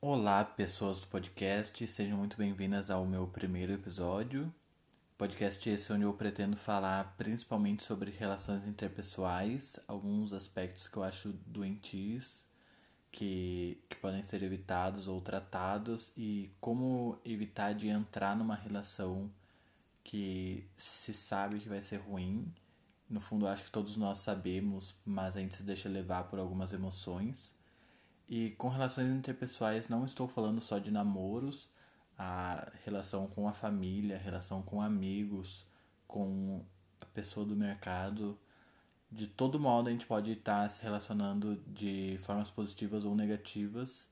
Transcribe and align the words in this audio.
Olá, 0.00 0.44
pessoas 0.44 1.00
do 1.00 1.08
podcast, 1.08 1.84
sejam 1.88 2.18
muito 2.18 2.36
bem-vindas 2.36 2.88
ao 2.88 3.04
meu 3.04 3.26
primeiro 3.26 3.72
episódio. 3.72 4.54
Podcast 5.16 5.68
esse 5.68 5.92
onde 5.92 6.04
eu 6.04 6.12
pretendo 6.12 6.56
falar 6.56 7.16
principalmente 7.16 7.82
sobre 7.82 8.12
relações 8.12 8.64
interpessoais, 8.64 9.76
alguns 9.88 10.32
aspectos 10.32 10.86
que 10.86 10.96
eu 10.96 11.02
acho 11.02 11.32
doentios, 11.44 12.44
que, 13.10 13.82
que 13.88 13.96
podem 13.96 14.22
ser 14.22 14.40
evitados 14.44 15.08
ou 15.08 15.20
tratados, 15.20 16.12
e 16.16 16.52
como 16.60 17.18
evitar 17.24 17.72
de 17.74 17.88
entrar 17.88 18.36
numa 18.36 18.54
relação 18.54 19.28
que 20.04 20.64
se 20.76 21.12
sabe 21.12 21.58
que 21.58 21.68
vai 21.68 21.82
ser 21.82 21.96
ruim. 21.96 22.54
No 23.10 23.18
fundo, 23.18 23.48
acho 23.48 23.64
que 23.64 23.70
todos 23.72 23.96
nós 23.96 24.18
sabemos, 24.18 24.94
mas 25.04 25.36
a 25.36 25.40
gente 25.40 25.56
se 25.56 25.64
deixa 25.64 25.88
levar 25.88 26.28
por 26.28 26.38
algumas 26.38 26.72
emoções. 26.72 27.57
E 28.28 28.50
com 28.52 28.68
relações 28.68 29.08
interpessoais, 29.08 29.88
não 29.88 30.04
estou 30.04 30.28
falando 30.28 30.60
só 30.60 30.78
de 30.78 30.90
namoros, 30.90 31.72
a 32.18 32.70
relação 32.84 33.26
com 33.28 33.48
a 33.48 33.52
família, 33.52 34.16
a 34.16 34.18
relação 34.18 34.60
com 34.60 34.82
amigos, 34.82 35.66
com 36.06 36.64
a 37.00 37.06
pessoa 37.06 37.46
do 37.46 37.56
mercado. 37.56 38.38
De 39.10 39.26
todo 39.26 39.58
modo, 39.58 39.88
a 39.88 39.92
gente 39.92 40.06
pode 40.06 40.32
estar 40.32 40.68
se 40.70 40.82
relacionando 40.82 41.56
de 41.66 42.18
formas 42.20 42.50
positivas 42.50 43.04
ou 43.04 43.14
negativas. 43.14 44.10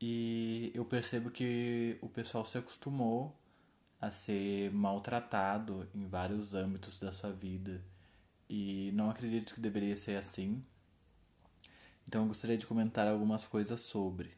E 0.00 0.70
eu 0.74 0.84
percebo 0.84 1.30
que 1.30 1.98
o 2.00 2.08
pessoal 2.08 2.44
se 2.44 2.58
acostumou 2.58 3.36
a 4.00 4.10
ser 4.10 4.72
maltratado 4.72 5.88
em 5.92 6.06
vários 6.06 6.54
âmbitos 6.54 7.00
da 7.00 7.10
sua 7.10 7.32
vida. 7.32 7.82
E 8.48 8.92
não 8.94 9.10
acredito 9.10 9.54
que 9.54 9.60
deveria 9.60 9.96
ser 9.96 10.16
assim. 10.16 10.64
Então 12.08 12.22
eu 12.22 12.28
gostaria 12.28 12.56
de 12.56 12.66
comentar 12.66 13.06
algumas 13.06 13.44
coisas 13.44 13.82
sobre. 13.82 14.30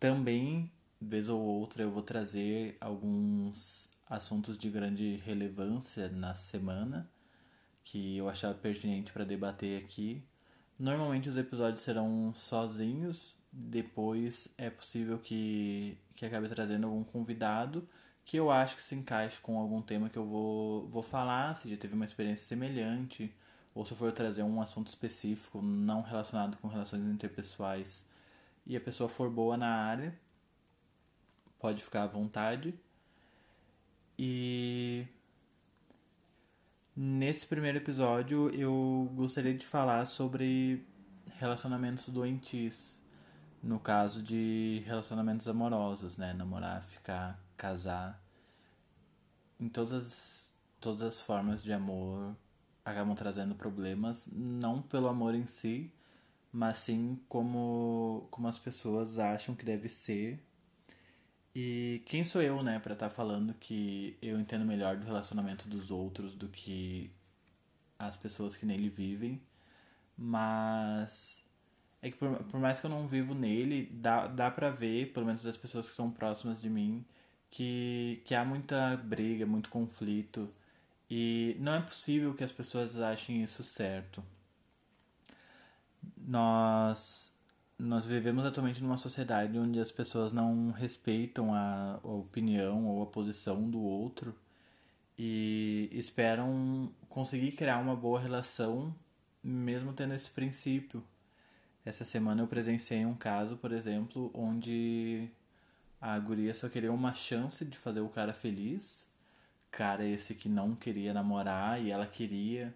Também, 0.00 0.68
vez 1.00 1.28
ou 1.28 1.40
outra, 1.40 1.84
eu 1.84 1.92
vou 1.92 2.02
trazer 2.02 2.76
alguns 2.80 3.88
assuntos 4.10 4.58
de 4.58 4.68
grande 4.68 5.14
relevância 5.24 6.08
na 6.08 6.34
semana 6.34 7.08
que 7.84 8.16
eu 8.16 8.28
achava 8.28 8.54
pertinente 8.54 9.12
para 9.12 9.22
debater 9.22 9.80
aqui. 9.80 10.24
Normalmente 10.76 11.28
os 11.28 11.36
episódios 11.36 11.82
serão 11.82 12.34
sozinhos, 12.34 13.36
depois 13.52 14.48
é 14.58 14.68
possível 14.68 15.20
que, 15.20 15.96
que 16.16 16.26
acabe 16.26 16.48
trazendo 16.48 16.88
algum 16.88 17.04
convidado 17.04 17.88
que 18.24 18.36
eu 18.36 18.50
acho 18.50 18.74
que 18.74 18.82
se 18.82 18.96
encaixe 18.96 19.38
com 19.40 19.56
algum 19.56 19.80
tema 19.80 20.10
que 20.10 20.18
eu 20.18 20.26
vou, 20.26 20.88
vou 20.88 21.02
falar, 21.02 21.54
se 21.54 21.70
já 21.70 21.76
teve 21.76 21.94
uma 21.94 22.04
experiência 22.04 22.44
semelhante 22.44 23.32
ou 23.78 23.84
se 23.84 23.94
for 23.94 24.10
trazer 24.10 24.42
um 24.42 24.60
assunto 24.60 24.88
específico 24.88 25.62
não 25.62 26.02
relacionado 26.02 26.56
com 26.56 26.66
relações 26.66 27.06
interpessoais 27.06 28.04
e 28.66 28.76
a 28.76 28.80
pessoa 28.80 29.08
for 29.08 29.30
boa 29.30 29.56
na 29.56 29.68
área, 29.68 30.18
pode 31.60 31.80
ficar 31.80 32.02
à 32.02 32.06
vontade. 32.08 32.74
E 34.18 35.06
nesse 36.96 37.46
primeiro 37.46 37.78
episódio 37.78 38.50
eu 38.50 39.12
gostaria 39.14 39.56
de 39.56 39.64
falar 39.64 40.06
sobre 40.06 40.84
relacionamentos 41.36 42.08
doentios. 42.08 42.98
No 43.62 43.78
caso 43.78 44.24
de 44.24 44.82
relacionamentos 44.86 45.46
amorosos, 45.46 46.18
né? 46.18 46.32
Namorar, 46.32 46.82
ficar, 46.82 47.40
casar. 47.56 48.20
Em 49.60 49.68
todas 49.68 49.92
as, 49.92 50.52
todas 50.80 51.00
as 51.00 51.20
formas 51.20 51.62
de 51.62 51.72
amor 51.72 52.36
acabam 52.90 53.14
trazendo 53.14 53.54
problemas, 53.54 54.28
não 54.32 54.82
pelo 54.82 55.08
amor 55.08 55.34
em 55.34 55.46
si, 55.46 55.92
mas 56.52 56.78
sim 56.78 57.18
como, 57.28 58.26
como 58.30 58.48
as 58.48 58.58
pessoas 58.58 59.18
acham 59.18 59.54
que 59.54 59.64
deve 59.64 59.88
ser. 59.88 60.40
E 61.54 62.02
quem 62.06 62.24
sou 62.24 62.42
eu, 62.42 62.62
né, 62.62 62.78
para 62.78 62.94
estar 62.94 63.08
tá 63.08 63.14
falando 63.14 63.54
que 63.54 64.16
eu 64.22 64.38
entendo 64.40 64.64
melhor 64.64 64.96
do 64.96 65.06
relacionamento 65.06 65.68
dos 65.68 65.90
outros 65.90 66.34
do 66.34 66.48
que 66.48 67.10
as 67.98 68.16
pessoas 68.16 68.56
que 68.56 68.64
nele 68.66 68.88
vivem. 68.88 69.40
Mas 70.16 71.36
é 72.02 72.10
que 72.10 72.16
por, 72.16 72.38
por 72.44 72.60
mais 72.60 72.80
que 72.80 72.86
eu 72.86 72.90
não 72.90 73.08
vivo 73.08 73.34
nele, 73.34 73.86
dá, 73.92 74.26
dá 74.26 74.50
pra 74.50 74.70
ver, 74.70 75.12
pelo 75.12 75.26
menos 75.26 75.42
das 75.42 75.56
pessoas 75.56 75.88
que 75.88 75.94
são 75.94 76.10
próximas 76.10 76.60
de 76.60 76.70
mim, 76.70 77.04
que, 77.50 78.22
que 78.24 78.34
há 78.34 78.44
muita 78.44 78.96
briga, 78.96 79.46
muito 79.46 79.70
conflito 79.70 80.48
e 81.10 81.56
não 81.60 81.74
é 81.74 81.80
possível 81.80 82.34
que 82.34 82.44
as 82.44 82.52
pessoas 82.52 82.98
achem 82.98 83.42
isso 83.42 83.62
certo. 83.62 84.22
Nós 86.16 87.32
nós 87.78 88.04
vivemos 88.06 88.44
atualmente 88.44 88.82
numa 88.82 88.96
sociedade 88.96 89.56
onde 89.56 89.78
as 89.78 89.92
pessoas 89.92 90.32
não 90.32 90.72
respeitam 90.72 91.54
a, 91.54 92.00
a 92.02 92.08
opinião 92.08 92.86
ou 92.86 93.02
a 93.02 93.06
posição 93.06 93.70
do 93.70 93.80
outro 93.80 94.34
e 95.16 95.88
esperam 95.92 96.92
conseguir 97.08 97.52
criar 97.52 97.78
uma 97.78 97.94
boa 97.94 98.20
relação 98.20 98.94
mesmo 99.42 99.92
tendo 99.92 100.14
esse 100.14 100.30
princípio. 100.30 101.02
Essa 101.84 102.04
semana 102.04 102.42
eu 102.42 102.48
presenciei 102.48 103.06
um 103.06 103.14
caso, 103.14 103.56
por 103.56 103.72
exemplo, 103.72 104.30
onde 104.34 105.28
a 106.00 106.18
guria 106.18 106.52
só 106.54 106.68
queria 106.68 106.92
uma 106.92 107.14
chance 107.14 107.64
de 107.64 107.78
fazer 107.78 108.00
o 108.00 108.08
cara 108.08 108.32
feliz 108.32 109.07
cara 109.70 110.04
esse 110.06 110.34
que 110.34 110.48
não 110.48 110.74
queria 110.74 111.12
namorar 111.14 111.80
e 111.82 111.90
ela 111.90 112.06
queria, 112.06 112.74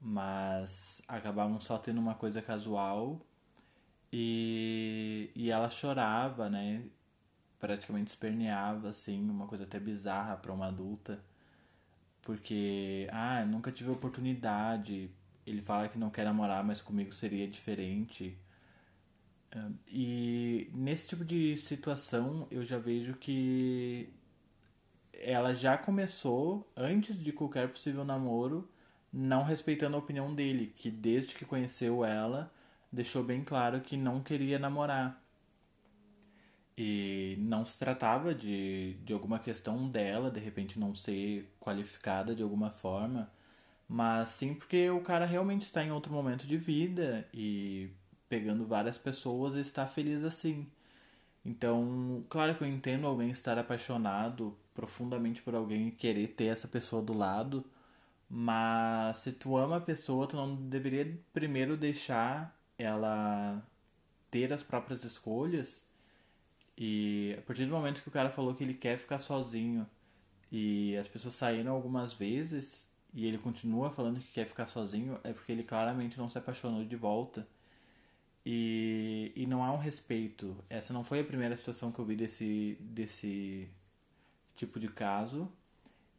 mas 0.00 1.02
acabavam 1.08 1.60
só 1.60 1.78
tendo 1.78 1.98
uma 2.00 2.14
coisa 2.14 2.42
casual 2.42 3.20
e, 4.12 5.30
e 5.34 5.50
ela 5.50 5.68
chorava, 5.70 6.48
né? 6.50 6.84
Praticamente 7.58 8.10
esperneava, 8.10 8.90
assim, 8.90 9.20
uma 9.30 9.46
coisa 9.46 9.64
até 9.64 9.80
bizarra 9.80 10.36
para 10.36 10.52
uma 10.52 10.68
adulta. 10.68 11.20
Porque, 12.22 13.08
ah, 13.12 13.44
nunca 13.46 13.72
tive 13.72 13.90
oportunidade. 13.90 15.10
Ele 15.46 15.60
fala 15.60 15.88
que 15.88 15.98
não 15.98 16.10
quer 16.10 16.24
namorar, 16.24 16.64
mas 16.64 16.82
comigo 16.82 17.12
seria 17.12 17.48
diferente. 17.48 18.38
E 19.88 20.70
nesse 20.74 21.08
tipo 21.08 21.24
de 21.24 21.56
situação 21.56 22.46
eu 22.50 22.64
já 22.64 22.78
vejo 22.78 23.14
que 23.14 24.08
ela 25.20 25.54
já 25.54 25.76
começou, 25.76 26.70
antes 26.76 27.18
de 27.22 27.32
qualquer 27.32 27.68
possível 27.68 28.04
namoro, 28.04 28.68
não 29.12 29.44
respeitando 29.44 29.96
a 29.96 30.00
opinião 30.00 30.34
dele, 30.34 30.72
que 30.74 30.90
desde 30.90 31.34
que 31.34 31.44
conheceu 31.44 32.04
ela, 32.04 32.52
deixou 32.90 33.22
bem 33.22 33.44
claro 33.44 33.80
que 33.80 33.96
não 33.96 34.22
queria 34.22 34.58
namorar. 34.58 35.22
E 36.76 37.36
não 37.38 37.64
se 37.64 37.78
tratava 37.78 38.34
de, 38.34 38.94
de 39.04 39.12
alguma 39.12 39.38
questão 39.38 39.88
dela, 39.88 40.30
de 40.30 40.40
repente 40.40 40.78
não 40.78 40.94
ser 40.94 41.48
qualificada 41.60 42.34
de 42.34 42.42
alguma 42.42 42.70
forma, 42.70 43.30
mas 43.88 44.30
sim 44.30 44.54
porque 44.54 44.90
o 44.90 45.00
cara 45.00 45.24
realmente 45.24 45.62
está 45.62 45.84
em 45.84 45.92
outro 45.92 46.12
momento 46.12 46.46
de 46.46 46.56
vida 46.56 47.28
e 47.32 47.90
pegando 48.28 48.66
várias 48.66 48.98
pessoas 48.98 49.54
e 49.54 49.60
está 49.60 49.86
feliz 49.86 50.24
assim. 50.24 50.66
Então, 51.44 52.24
claro 52.28 52.56
que 52.56 52.64
eu 52.64 52.68
entendo 52.68 53.06
alguém 53.06 53.30
estar 53.30 53.58
apaixonado 53.58 54.56
profundamente 54.74 55.40
por 55.40 55.54
alguém 55.54 55.88
e 55.88 55.92
querer 55.92 56.28
ter 56.28 56.46
essa 56.46 56.68
pessoa 56.68 57.00
do 57.00 57.16
lado, 57.16 57.64
mas 58.28 59.18
se 59.18 59.32
tu 59.32 59.56
ama 59.56 59.76
a 59.76 59.80
pessoa, 59.80 60.26
tu 60.26 60.36
não 60.36 60.54
deveria 60.56 61.16
primeiro 61.32 61.76
deixar 61.76 62.58
ela 62.76 63.64
ter 64.30 64.52
as 64.52 64.62
próprias 64.62 65.04
escolhas. 65.04 65.86
E 66.76 67.36
a 67.38 67.42
partir 67.42 67.66
do 67.66 67.70
momento 67.70 68.02
que 68.02 68.08
o 68.08 68.12
cara 68.12 68.30
falou 68.30 68.54
que 68.54 68.64
ele 68.64 68.74
quer 68.74 68.98
ficar 68.98 69.20
sozinho 69.20 69.88
e 70.50 70.96
as 70.96 71.06
pessoas 71.08 71.34
saíram 71.34 71.72
algumas 71.72 72.12
vezes 72.12 72.92
e 73.14 73.26
ele 73.26 73.38
continua 73.38 73.90
falando 73.90 74.18
que 74.18 74.32
quer 74.32 74.46
ficar 74.46 74.66
sozinho, 74.66 75.18
é 75.22 75.32
porque 75.32 75.52
ele 75.52 75.62
claramente 75.62 76.18
não 76.18 76.28
se 76.28 76.36
apaixonou 76.36 76.84
de 76.84 76.96
volta. 76.96 77.46
E, 78.44 79.32
e 79.36 79.46
não 79.46 79.64
há 79.64 79.72
um 79.72 79.78
respeito. 79.78 80.56
Essa 80.68 80.92
não 80.92 81.04
foi 81.04 81.20
a 81.20 81.24
primeira 81.24 81.56
situação 81.56 81.90
que 81.90 81.98
eu 81.98 82.04
vi 82.04 82.16
desse, 82.16 82.76
desse 82.80 83.68
tipo 84.54 84.78
de 84.78 84.88
caso. 84.88 85.50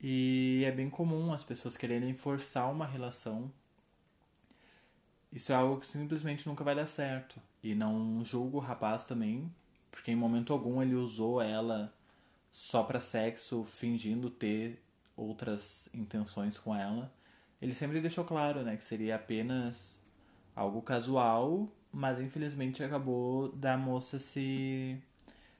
E 0.02 0.64
é 0.66 0.72
bem 0.72 0.90
comum 0.90 1.34
as 1.34 1.44
pessoas 1.44 1.78
quererem 1.78 2.14
forçar 2.14 2.72
uma 2.72 2.86
relação. 2.86 3.52
Isso 5.32 5.52
é 5.52 5.56
algo 5.56 5.80
que 5.80 5.88
simplesmente 5.88 6.48
nunca 6.48 6.64
vai 6.64 6.76
dar 6.76 6.86
certo. 6.86 7.42
E 7.64 7.74
não 7.76 8.24
julgo 8.24 8.58
o 8.58 8.62
rapaz 8.62 9.06
também, 9.06 9.52
porque 9.92 10.12
em 10.12 10.16
momento 10.16 10.54
algum 10.54 10.82
ele 10.82 10.96
usou 10.96 11.42
ela 11.42 11.94
só 12.52 12.84
para 12.84 13.02
sexo, 13.02 13.66
fingindo 13.66 14.30
ter 14.30 14.82
outras 15.16 15.90
intenções 15.94 16.58
com 16.60 16.76
ela. 16.76 17.12
Ele 17.62 17.74
sempre 17.74 18.00
deixou 18.00 18.24
claro, 18.24 18.62
né, 18.62 18.78
que 18.78 18.84
seria 18.84 19.16
apenas 19.16 19.98
algo 20.56 20.82
casual, 20.82 21.70
mas 21.92 22.20
infelizmente 22.20 22.84
acabou 22.84 23.52
da 23.52 23.78
moça 23.78 24.20
se 24.20 25.02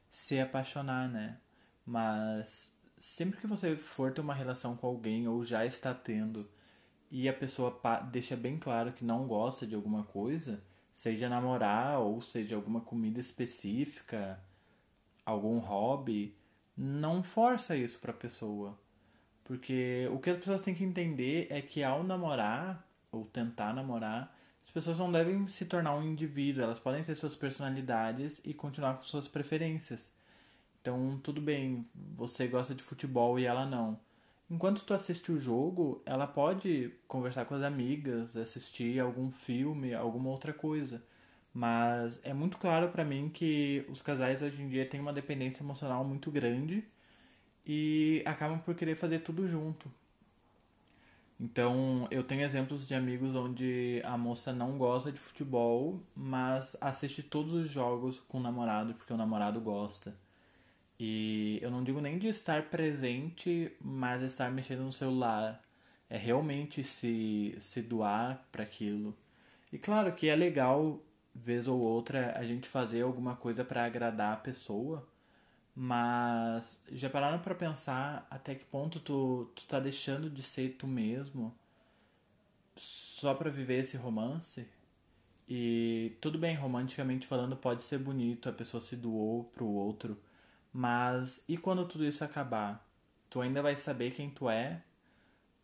se 0.10 0.40
apaixonar, 0.40 1.10
né? 1.10 1.38
Mas 1.86 2.74
sempre 2.98 3.40
que 3.40 3.48
você 3.48 3.76
for 3.76 4.12
ter 4.12 4.22
uma 4.22 4.34
relação 4.34 4.76
com 4.76 4.88
alguém 4.88 5.28
ou 5.28 5.44
já 5.44 5.66
está 5.66 5.94
tendo 5.94 6.50
e 7.12 7.30
a 7.30 7.34
pessoa 7.34 7.80
deixa 8.12 8.36
bem 8.36 8.58
claro 8.58 8.92
que 8.92 9.06
não 9.06 9.28
gosta 9.28 9.68
de 9.68 9.76
alguma 9.76 10.04
coisa, 10.04 10.64
seja 10.92 11.30
namorar 11.30 12.00
ou 12.00 12.20
seja 12.22 12.56
alguma 12.56 12.82
comida 12.82 13.20
específica 13.20 14.40
algum 15.26 15.58
hobby, 15.58 16.38
não 16.78 17.24
força 17.24 17.76
isso 17.76 18.00
pra 18.00 18.14
pessoa. 18.14 18.78
Porque 19.44 20.08
o 20.12 20.20
que 20.20 20.30
as 20.30 20.38
pessoas 20.38 20.62
têm 20.62 20.74
que 20.74 20.84
entender 20.84 21.48
é 21.50 21.62
que 21.62 21.84
ao 21.84 22.04
namorar, 22.04 22.88
ou 23.12 23.26
tentar 23.26 23.74
namorar, 23.74 24.36
as 24.64 24.72
pessoas 24.72 24.98
não 24.98 25.12
devem 25.12 25.48
se 25.48 25.66
tornar 25.66 25.96
um 25.96 26.04
indivíduo, 26.04 26.64
elas 26.64 26.80
podem 26.80 27.04
ter 27.04 27.16
suas 27.16 27.36
personalidades 27.36 28.42
e 28.44 28.54
continuar 28.54 28.98
com 28.98 29.04
suas 29.04 29.28
preferências. 29.28 30.14
Então, 30.86 31.20
tudo 31.24 31.42
bem, 31.42 31.90
você 32.16 32.48
gosta 32.48 32.76
de 32.76 32.84
futebol 32.84 33.40
e 33.40 33.46
ela 33.46 33.66
não. 33.66 34.00
Enquanto 34.48 34.86
tu 34.86 34.94
assiste 34.94 35.32
o 35.32 35.40
jogo, 35.40 36.00
ela 36.06 36.28
pode 36.28 36.94
conversar 37.08 37.46
com 37.46 37.56
as 37.56 37.64
amigas, 37.64 38.38
assistir 38.38 39.00
algum 39.00 39.32
filme, 39.32 39.96
alguma 39.96 40.30
outra 40.30 40.54
coisa. 40.54 41.04
Mas 41.52 42.22
é 42.24 42.36
muito 42.36 42.60
claro 42.60 42.90
para 42.90 43.04
mim 43.04 43.30
que 43.34 43.84
os 43.90 44.04
casais 44.04 44.44
hoje 44.44 44.62
em 44.62 44.70
dia 44.70 44.88
têm 44.88 45.00
uma 45.00 45.12
dependência 45.12 45.64
emocional 45.64 46.06
muito 46.06 46.30
grande 46.30 46.86
e 47.66 48.22
acabam 48.24 48.60
por 48.60 48.76
querer 48.76 48.96
fazer 48.96 49.22
tudo 49.22 49.48
junto. 49.48 49.92
Então, 51.40 52.08
eu 52.12 52.24
tenho 52.24 52.44
exemplos 52.44 52.88
de 52.88 52.94
amigos 52.94 53.36
onde 53.36 54.02
a 54.06 54.16
moça 54.18 54.54
não 54.54 54.78
gosta 54.78 55.12
de 55.12 55.20
futebol, 55.20 56.00
mas 56.16 56.78
assiste 56.80 57.24
todos 57.24 57.54
os 57.54 57.68
jogos 57.70 58.20
com 58.28 58.38
o 58.38 58.42
namorado 58.42 58.94
porque 58.94 59.14
o 59.14 59.18
namorado 59.18 59.60
gosta. 59.60 60.16
E 61.00 61.60
eu 61.62 61.70
não 61.70 61.84
digo 61.84 62.00
nem 62.00 62.18
de 62.18 62.28
estar 62.28 62.70
presente, 62.70 63.72
mas 63.82 64.22
estar 64.22 64.50
mexendo 64.52 64.84
no 64.84 64.94
celular. 64.94 65.62
É 66.10 66.18
realmente 66.18 66.84
se, 66.84 67.56
se 67.60 67.82
doar 67.82 68.46
para 68.52 68.64
aquilo. 68.64 69.16
E 69.74 69.78
claro 69.78 70.14
que 70.14 70.30
é 70.30 70.36
legal 70.36 71.02
vez 71.34 71.68
ou 71.68 71.80
outra 71.82 72.38
a 72.38 72.46
gente 72.46 72.68
fazer 72.68 73.02
alguma 73.02 73.36
coisa 73.36 73.66
para 73.66 73.86
agradar 73.86 74.34
a 74.34 74.38
pessoa, 74.38 75.06
mas 75.76 76.80
já 76.92 77.10
pararam 77.10 77.40
para 77.40 77.54
pensar 77.54 78.26
até 78.30 78.56
que 78.56 78.64
ponto 78.66 79.00
tu, 79.00 79.52
tu 79.54 79.66
tá 79.66 79.80
deixando 79.80 80.30
de 80.30 80.42
ser 80.42 80.76
tu 80.78 80.88
mesmo 80.88 81.54
só 82.76 83.34
para 83.34 83.50
viver 83.50 83.80
esse 83.80 83.98
romance? 83.98 84.68
E 85.48 86.16
tudo 86.22 86.40
bem, 86.40 86.56
romanticamente 86.56 87.28
falando, 87.28 87.56
pode 87.56 87.84
ser 87.84 88.00
bonito, 88.00 88.50
a 88.50 88.54
pessoa 88.54 88.82
se 88.82 88.96
doou 88.96 89.44
pro 89.44 89.68
outro, 89.68 90.18
mas 90.78 91.42
e 91.48 91.56
quando 91.56 91.88
tudo 91.88 92.06
isso 92.06 92.22
acabar? 92.22 92.86
Tu 93.30 93.40
ainda 93.40 93.62
vai 93.62 93.78
saber 93.78 94.12
quem 94.12 94.30
tu 94.30 94.50
é? 94.50 94.84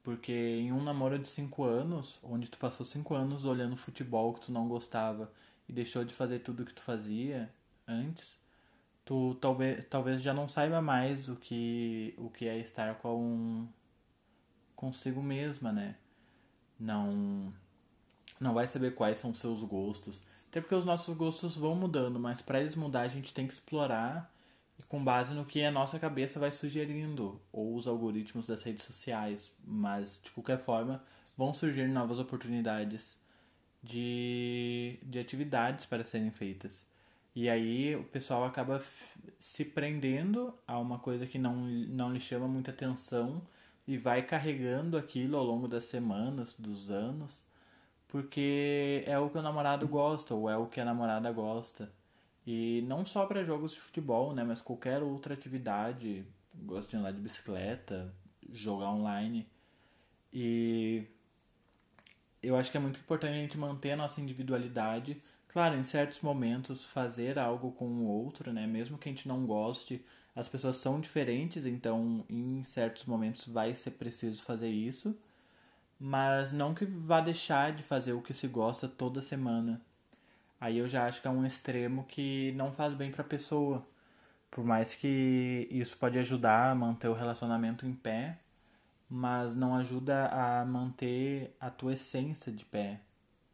Porque 0.02 0.32
em 0.32 0.72
um 0.72 0.82
namoro 0.82 1.20
de 1.20 1.28
cinco 1.28 1.66
anos, 1.66 2.18
onde 2.24 2.50
tu 2.50 2.58
passou 2.58 2.86
cinco 2.86 3.14
anos 3.14 3.44
olhando 3.44 3.76
futebol 3.76 4.34
que 4.34 4.40
tu 4.40 4.54
não 4.54 4.70
gostava 4.70 5.30
e 5.68 5.74
deixou 5.74 6.06
de 6.06 6.14
fazer 6.14 6.40
tudo 6.40 6.64
que 6.64 6.74
tu 6.74 6.82
fazia 6.82 7.54
antes, 7.86 8.38
tu 9.04 9.36
talvez, 9.42 9.84
talvez 9.90 10.22
já 10.22 10.34
não 10.34 10.48
saiba 10.48 10.82
mais 10.82 11.28
o 11.28 11.36
que, 11.36 12.16
o 12.18 12.30
que 12.30 12.48
é 12.48 12.58
estar 12.58 12.96
com 12.96 13.68
consigo 14.78 15.22
mesma, 15.22 15.74
né? 15.74 15.98
Não 16.80 17.54
não 18.40 18.54
vai 18.54 18.66
saber 18.66 18.96
quais 18.96 19.18
são 19.20 19.34
seus 19.34 19.62
gostos. 19.62 20.24
Até 20.50 20.62
porque 20.62 20.76
os 20.76 20.86
nossos 20.86 21.16
gostos 21.18 21.58
vão 21.58 21.76
mudando, 21.76 22.18
mas 22.18 22.42
para 22.42 22.62
eles 22.62 22.78
mudar 22.78 23.02
a 23.02 23.08
gente 23.10 23.34
tem 23.34 23.46
que 23.46 23.54
explorar 23.54 24.31
com 24.88 25.04
base 25.04 25.34
no 25.34 25.46
que 25.46 25.64
a 25.64 25.72
nossa 25.72 26.00
cabeça 26.00 26.40
vai 26.40 26.52
sugerindo 26.52 27.42
ou 27.52 27.76
os 27.76 27.88
algoritmos 27.88 28.48
das 28.48 28.64
redes 28.64 28.84
sociais, 28.84 29.56
mas 29.64 30.20
de 30.24 30.32
qualquer 30.32 30.58
forma 30.58 31.04
vão 31.38 31.54
surgir 31.54 31.88
novas 31.88 32.20
oportunidades 32.20 33.20
de, 33.84 35.00
de 35.04 35.20
atividades 35.20 35.86
para 35.86 36.04
serem 36.04 36.32
feitas. 36.32 36.86
E 37.36 37.50
aí 37.50 37.96
o 37.96 38.04
pessoal 38.04 38.44
acaba 38.44 38.84
se 39.40 39.64
prendendo 39.64 40.54
a 40.68 40.78
uma 40.78 41.00
coisa 41.00 41.26
que 41.26 41.40
não, 41.40 41.56
não 41.56 42.12
lhe 42.12 42.20
chama 42.20 42.48
muita 42.48 42.72
atenção 42.72 43.42
e 43.88 43.98
vai 43.98 44.22
carregando 44.22 44.98
aquilo 44.98 45.38
ao 45.38 45.44
longo 45.44 45.68
das 45.68 45.86
semanas, 45.86 46.54
dos 46.58 46.92
anos, 46.92 47.44
porque 48.08 49.04
é 49.08 49.18
o 49.18 49.30
que 49.30 49.38
o 49.38 49.42
namorado 49.42 49.88
gosta 49.88 50.36
ou 50.36 50.50
é 50.50 50.58
o 50.58 50.68
que 50.68 50.82
a 50.82 50.86
namorada 50.86 51.32
gosta. 51.32 51.92
E 52.46 52.84
não 52.88 53.06
só 53.06 53.26
para 53.26 53.44
jogos 53.44 53.74
de 53.74 53.80
futebol, 53.80 54.34
né, 54.34 54.44
mas 54.44 54.62
qualquer 54.62 55.04
outra 55.04 55.34
atividade, 55.34 56.26
gosta 56.64 56.92
de 56.92 56.98
andar 56.98 57.12
de 57.12 57.20
bicicleta, 57.20 58.14
jogar 58.52 58.92
online. 58.92 59.48
E 60.34 61.06
eu 62.42 62.56
acho 62.56 62.72
que 62.72 62.78
é 62.78 62.80
muito 62.80 63.00
importante 63.00 63.34
a 63.34 63.42
gente 63.42 63.58
manter 63.58 63.92
a 63.92 63.98
nossa 63.98 64.20
individualidade. 64.22 65.22
Claro, 65.50 65.76
em 65.76 65.84
certos 65.84 66.22
momentos 66.22 66.86
fazer 66.86 67.38
algo 67.38 67.72
com 67.74 67.86
o 67.86 68.08
outro, 68.08 68.52
né? 68.54 68.66
Mesmo 68.66 68.98
que 68.98 69.10
a 69.10 69.12
gente 69.12 69.28
não 69.28 69.46
goste, 69.46 70.04
as 70.36 70.48
pessoas 70.48 70.78
são 70.78 71.00
diferentes, 71.00 71.66
então 71.66 72.26
em 72.30 72.64
certos 72.64 73.06
momentos 73.06 73.48
vai 73.48 73.76
ser 73.76 73.92
preciso 73.92 74.44
fazer 74.44 74.70
isso. 74.70 75.16
Mas 76.00 76.52
não 76.52 76.74
que 76.74 76.86
vá 76.86 77.22
deixar 77.22 77.74
de 77.74 77.84
fazer 77.84 78.14
o 78.14 78.22
que 78.22 78.34
se 78.34 78.48
gosta 78.48 78.88
toda 78.88 79.22
semana. 79.22 79.80
Aí 80.62 80.78
eu 80.78 80.88
já 80.88 81.08
acho 81.08 81.22
que 81.22 81.28
é 81.28 81.32
um 81.32 81.44
extremo 81.44 82.06
que 82.06 82.52
não 82.54 82.72
faz 82.72 82.94
bem 82.94 83.12
para 83.12 83.24
a 83.24 83.28
pessoa. 83.28 83.84
Por 84.52 84.64
mais 84.64 84.94
que 84.94 85.68
isso 85.72 85.98
pode 85.98 86.20
ajudar 86.20 86.72
a 86.72 86.76
manter 86.76 87.08
o 87.08 87.14
relacionamento 87.14 87.88
em 87.88 87.94
pé, 87.96 88.38
mas 89.10 89.56
não 89.56 89.76
ajuda 89.76 90.28
a 90.28 90.64
manter 90.64 91.56
a 91.60 91.72
tua 91.72 91.94
essência 91.94 92.52
de 92.52 92.64
pé. 92.64 93.02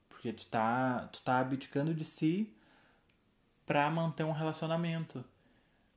Porque 0.09 0.33
tu 0.33 0.47
tá, 0.47 1.07
tu 1.13 1.21
tá 1.23 1.39
abdicando 1.39 1.93
de 1.93 2.03
si 2.03 2.53
pra 3.65 3.89
manter 3.89 4.25
um 4.25 4.33
relacionamento. 4.33 5.23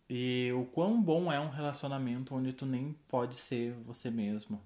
E 0.09 0.53
o 0.55 0.65
quão 0.67 1.03
bom 1.03 1.33
é 1.33 1.41
um 1.41 1.51
relacionamento 1.51 2.35
onde 2.37 2.53
tu 2.53 2.67
nem 2.67 2.95
pode 3.09 3.35
ser 3.35 3.73
você 3.85 4.11
mesmo. 4.11 4.61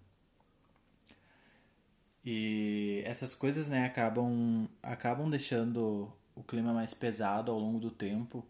E 2.24 3.02
essas 3.06 3.34
coisas, 3.34 3.68
né, 3.68 3.86
acabam 3.86 4.68
acabam 4.82 5.28
deixando 5.30 6.12
o 6.34 6.42
clima 6.42 6.72
mais 6.72 6.94
pesado 6.94 7.50
ao 7.50 7.58
longo 7.58 7.78
do 7.78 7.90
tempo, 7.90 8.44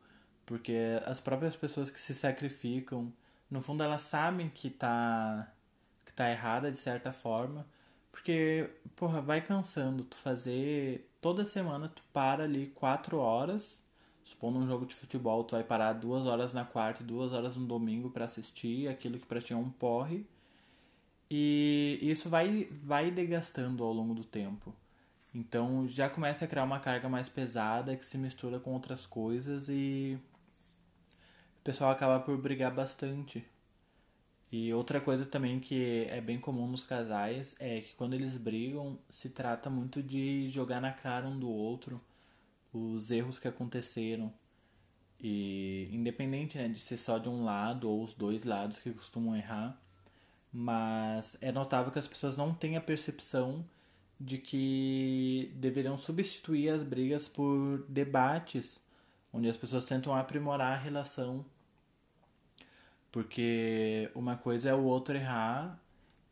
porque 0.47 1.01
as 1.07 1.21
próprias 1.21 1.57
pessoas 1.57 1.91
que 1.91 2.01
se 2.01 2.15
sacrificam, 2.15 3.13
no 3.51 3.63
fundo 3.63 3.83
elas 3.83 4.03
sabem 4.03 4.49
que 4.49 4.71
tá 4.71 5.49
tá 6.15 6.31
errada 6.31 6.71
de 6.71 6.79
certa 6.79 7.13
forma. 7.13 7.67
Porque, 8.11 8.71
porra, 8.97 9.21
vai 9.21 9.41
cansando. 9.41 10.05
Tu 10.05 10.17
fazer. 10.17 11.11
Toda 11.21 11.45
semana 11.45 11.89
tu 11.89 12.03
para 12.13 12.45
ali 12.45 12.69
quatro 12.69 13.19
horas. 13.19 13.83
Supondo 14.25 14.59
um 14.59 14.67
jogo 14.67 14.87
de 14.87 14.95
futebol, 14.95 15.45
tu 15.45 15.53
vai 15.55 15.63
parar 15.63 15.93
duas 15.93 16.27
horas 16.27 16.55
na 16.55 16.65
quarta 16.65 17.03
e 17.03 17.07
duas 17.07 17.33
horas 17.33 17.57
no 17.57 17.67
domingo 17.67 18.09
para 18.11 18.25
assistir 18.25 18.89
aquilo 18.89 19.19
que 19.19 19.27
pra 19.27 19.41
ti 19.41 19.53
é 19.53 19.57
um 19.57 19.69
porre. 19.69 20.27
E 21.31 21.99
isso 22.01 22.31
vai, 22.31 22.69
vai 22.71 23.11
degastando 23.11 23.85
ao 23.85 23.93
longo 23.93 24.15
do 24.15 24.25
tempo. 24.25 24.75
Então 25.35 25.89
já 25.89 26.09
começa 26.09 26.45
a 26.45 26.49
criar 26.49 26.63
uma 26.65 26.79
carga 26.79 27.09
mais 27.09 27.29
pesada 27.29 27.97
que 27.97 28.07
se 28.07 28.17
mistura 28.17 28.61
com 28.61 28.73
outras 28.73 29.05
coisas 29.05 29.69
e 29.69 30.17
o 31.61 31.65
pessoal 31.65 31.91
acaba 31.91 32.21
por 32.21 32.39
brigar 32.39 32.73
bastante. 32.73 33.45
E 34.53 34.73
outra 34.73 35.01
coisa 35.01 35.27
também 35.27 35.59
que 35.59 36.07
é 36.09 36.21
bem 36.21 36.39
comum 36.39 36.69
nos 36.69 36.85
casais 36.85 37.57
é 37.59 37.81
que 37.81 37.95
quando 37.97 38.15
eles 38.15 38.37
brigam, 38.37 38.97
se 39.11 39.29
trata 39.29 39.69
muito 39.69 40.01
de 40.01 40.49
jogar 40.49 40.81
na 40.81 40.93
cara 40.93 41.27
um 41.27 41.37
do 41.37 41.51
outro 41.51 42.01
os 42.73 43.11
erros 43.11 43.39
que 43.39 43.49
aconteceram. 43.49 44.33
E 45.21 45.89
independente 45.93 46.59
né, 46.59 46.69
de 46.69 46.79
ser 46.79 46.99
só 46.99 47.19
de 47.19 47.29
um 47.29 47.45
lado 47.45 47.89
ou 47.91 48.05
os 48.05 48.15
dois 48.15 48.45
lados 48.45 48.79
que 48.79 48.93
costumam 48.93 49.35
errar, 49.35 49.81
mas 50.53 51.37
é 51.41 51.51
notável 51.51 51.91
que 51.91 51.99
as 51.99 52.07
pessoas 52.07 52.37
não 52.37 52.55
têm 52.55 52.77
a 52.77 52.81
percepção 52.81 53.65
de 54.21 54.39
que 54.39 55.53
deveriam 55.57 55.99
substituir 55.99 56.71
as 56.71 56.83
brigas 56.83 57.29
por 57.29 57.85
debates, 57.89 58.79
onde 59.33 59.49
as 59.49 59.57
pessoas 59.57 59.85
tentam 59.85 60.15
aprimorar 60.15 60.73
a 60.73 60.81
relação 60.81 61.45
porque 63.15 64.11
uma 64.13 64.37
coisa 64.37 64.71
é 64.71 64.75
o 64.75 64.83
outro 64.83 65.17
errar 65.17 65.81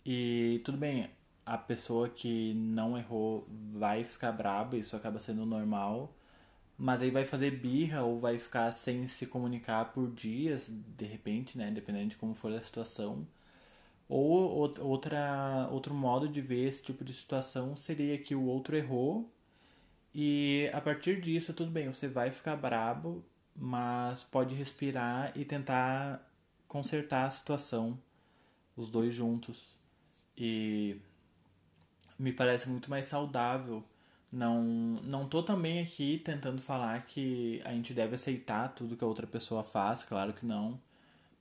e 0.05 0.61
tudo 0.65 0.77
bem, 0.77 1.09
a 1.47 1.57
pessoa 1.57 2.09
que 2.09 2.55
não 2.55 2.99
errou 2.99 3.47
vai 3.73 4.03
ficar 4.03 4.33
braba, 4.33 4.77
isso 4.77 4.97
acaba 4.97 5.21
sendo 5.21 5.47
normal, 5.47 6.13
mas 6.77 7.01
aí 7.01 7.13
vai 7.13 7.25
fazer 7.25 7.53
birra 7.53 8.03
ou 8.03 8.19
vai 8.19 8.37
ficar 8.37 8.73
sem 8.73 9.07
se 9.07 9.27
comunicar 9.29 9.93
por 9.93 10.11
dias, 10.11 10.69
de 10.69 11.05
repente, 11.05 11.57
né, 11.57 11.71
dependendo 11.71 12.09
de 12.09 12.17
como 12.17 12.35
for 12.35 12.53
a 12.53 12.61
situação. 12.61 13.25
Ou 14.13 14.71
outra, 14.81 15.69
outro 15.71 15.95
modo 15.95 16.29
de 16.29 16.41
ver 16.41 16.69
esse 16.69 16.83
tipo 16.83 17.05
de 17.05 17.15
situação 17.15 17.77
seria 17.77 18.19
que 18.19 18.35
o 18.35 18.45
outro 18.45 18.77
errou 18.77 19.31
e 20.15 20.71
a 20.73 20.81
partir 20.81 21.21
disso, 21.21 21.53
tudo 21.55 21.71
bem, 21.71 21.89
você 21.89 22.09
vai 22.09 22.31
ficar 22.31 22.57
brabo, 22.57 23.25
mas 23.57 24.23
pode 24.25 24.55
respirar 24.55 25.33
e 25.37 25.45
tentar 25.45 26.23
consertar 26.69 27.27
a 27.27 27.31
situação, 27.31 27.99
os 28.77 28.91
dois 28.91 29.15
juntos. 29.15 29.77
E 30.37 30.99
me 32.19 32.33
parece 32.33 32.69
muito 32.69 32.91
mais 32.91 33.07
saudável 33.07 33.85
Não, 34.33 34.63
não 35.05 35.29
tô 35.29 35.43
também 35.43 35.81
aqui 35.83 36.21
tentando 36.25 36.63
falar 36.63 37.07
que 37.07 37.63
a 37.65 37.73
gente 37.73 37.95
deve 37.95 38.17
aceitar 38.17 38.69
tudo 38.75 38.97
que 38.97 39.05
a 39.05 39.09
outra 39.09 39.27
pessoa 39.27 39.65
faz, 39.65 40.03
claro 40.05 40.33
que 40.35 40.47
não. 40.47 40.81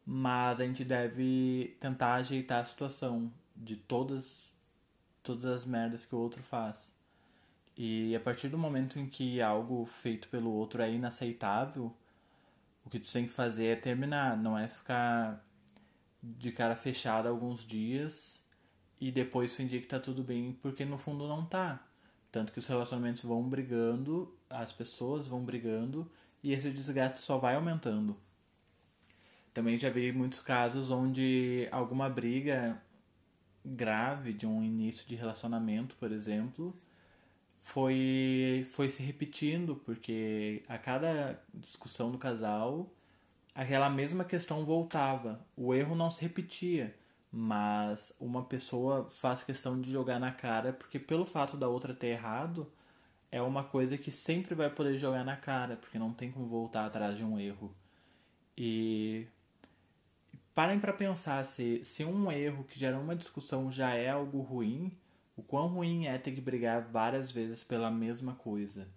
Mas 0.06 0.60
a 0.60 0.66
gente 0.66 0.84
deve 0.84 1.78
tentar 1.80 2.16
ajeitar 2.16 2.60
a 2.60 2.64
situação 2.64 3.32
de 3.56 3.76
todas 3.76 4.52
todas 5.24 5.46
as 5.46 5.66
merdas 5.66 6.06
que 6.06 6.16
o 6.16 6.18
outro 6.18 6.42
faz. 6.42 6.90
E 7.78 8.16
a 8.16 8.20
partir 8.20 8.50
do 8.50 8.58
momento 8.58 9.00
em 9.00 9.08
que 9.08 9.42
algo 9.42 9.86
feito 9.86 10.28
pelo 10.30 10.52
outro 10.52 10.82
é 10.82 10.92
inaceitável, 10.92 11.94
o 12.86 12.90
que 12.90 13.00
tu 13.00 13.12
tem 13.12 13.28
que 13.28 13.34
fazer 13.34 13.68
é 13.68 13.76
terminar, 13.76 14.36
não 14.36 14.58
é 14.58 14.68
ficar 14.68 15.46
de 16.22 16.52
cara 16.52 16.76
fechada 16.76 17.30
alguns 17.30 17.66
dias 17.66 18.40
e 19.00 19.12
depois 19.12 19.56
fingir 19.56 19.82
que 19.82 19.88
tá 19.88 20.00
tudo 20.00 20.24
bem, 20.24 20.54
porque 20.62 20.86
no 20.86 20.98
fundo 20.98 21.28
não 21.28 21.46
tá. 21.46 21.84
Tanto 22.32 22.52
que 22.52 22.60
os 22.60 22.68
relacionamentos 22.68 23.24
vão 23.24 23.44
brigando, 23.48 24.34
as 24.50 24.72
pessoas 24.72 25.28
vão 25.28 25.44
brigando 25.44 26.10
e 26.44 26.54
esse 26.54 26.72
desgaste 26.72 27.20
só 27.20 27.38
vai 27.38 27.56
aumentando. 27.56 28.16
Também 29.54 29.78
já 29.78 29.90
vi 29.90 30.12
muitos 30.12 30.40
casos 30.42 30.90
onde 30.90 31.68
alguma 31.72 32.10
briga 32.10 32.82
grave 33.64 34.34
de 34.34 34.48
um 34.48 34.64
início 34.64 35.08
de 35.08 35.16
relacionamento, 35.16 35.96
por 35.98 36.12
exemplo, 36.12 36.76
foi, 37.62 38.68
foi 38.72 38.90
se 38.90 39.04
repetindo, 39.04 39.76
porque 39.76 40.64
a 40.68 40.78
cada 40.78 41.42
discussão 41.54 42.12
do 42.12 42.18
casal, 42.18 42.90
aquela 43.56 43.90
mesma 43.90 44.24
questão 44.24 44.66
voltava. 44.66 45.46
O 45.56 45.74
erro 45.74 45.96
não 45.96 46.10
se 46.12 46.22
repetia, 46.22 46.96
mas 47.32 48.16
uma 48.20 48.44
pessoa 48.44 49.10
faz 49.10 49.44
questão 49.44 49.80
de 49.80 49.92
jogar 49.92 50.20
na 50.20 50.32
cara, 50.32 50.74
porque 50.74 51.00
pelo 51.00 51.26
fato 51.26 51.58
da 51.58 51.68
outra 51.68 51.94
ter 51.94 52.08
errado, 52.08 52.72
é 53.32 53.42
uma 53.42 53.64
coisa 53.64 53.98
que 53.98 54.12
sempre 54.12 54.56
vai 54.56 54.70
poder 54.70 54.98
jogar 54.98 55.24
na 55.24 55.38
cara, 55.38 55.78
porque 55.78 56.00
não 56.00 56.14
tem 56.14 56.32
como 56.32 56.46
voltar 56.48 56.86
atrás 56.86 57.18
de 57.18 57.24
um 57.24 57.40
erro. 57.40 57.74
E 58.58 59.28
parem 60.54 60.80
para 60.80 60.94
pensar 60.94 61.44
se, 61.46 61.84
se 61.84 62.04
um 62.04 62.32
erro 62.32 62.64
que 62.64 62.80
gera 62.80 63.00
uma 63.00 63.16
discussão 63.16 63.72
já 63.72 63.94
é 63.94 64.10
algo 64.10 64.42
ruim, 64.42 64.92
o 65.36 65.44
quão 65.44 65.68
ruim 65.68 66.08
é 66.08 66.18
ter 66.18 66.32
que 66.32 66.42
brigar 66.42 66.82
várias 66.92 67.32
vezes 67.32 67.64
pela 67.64 67.90
mesma 67.90 68.36
coisa. 68.36 68.88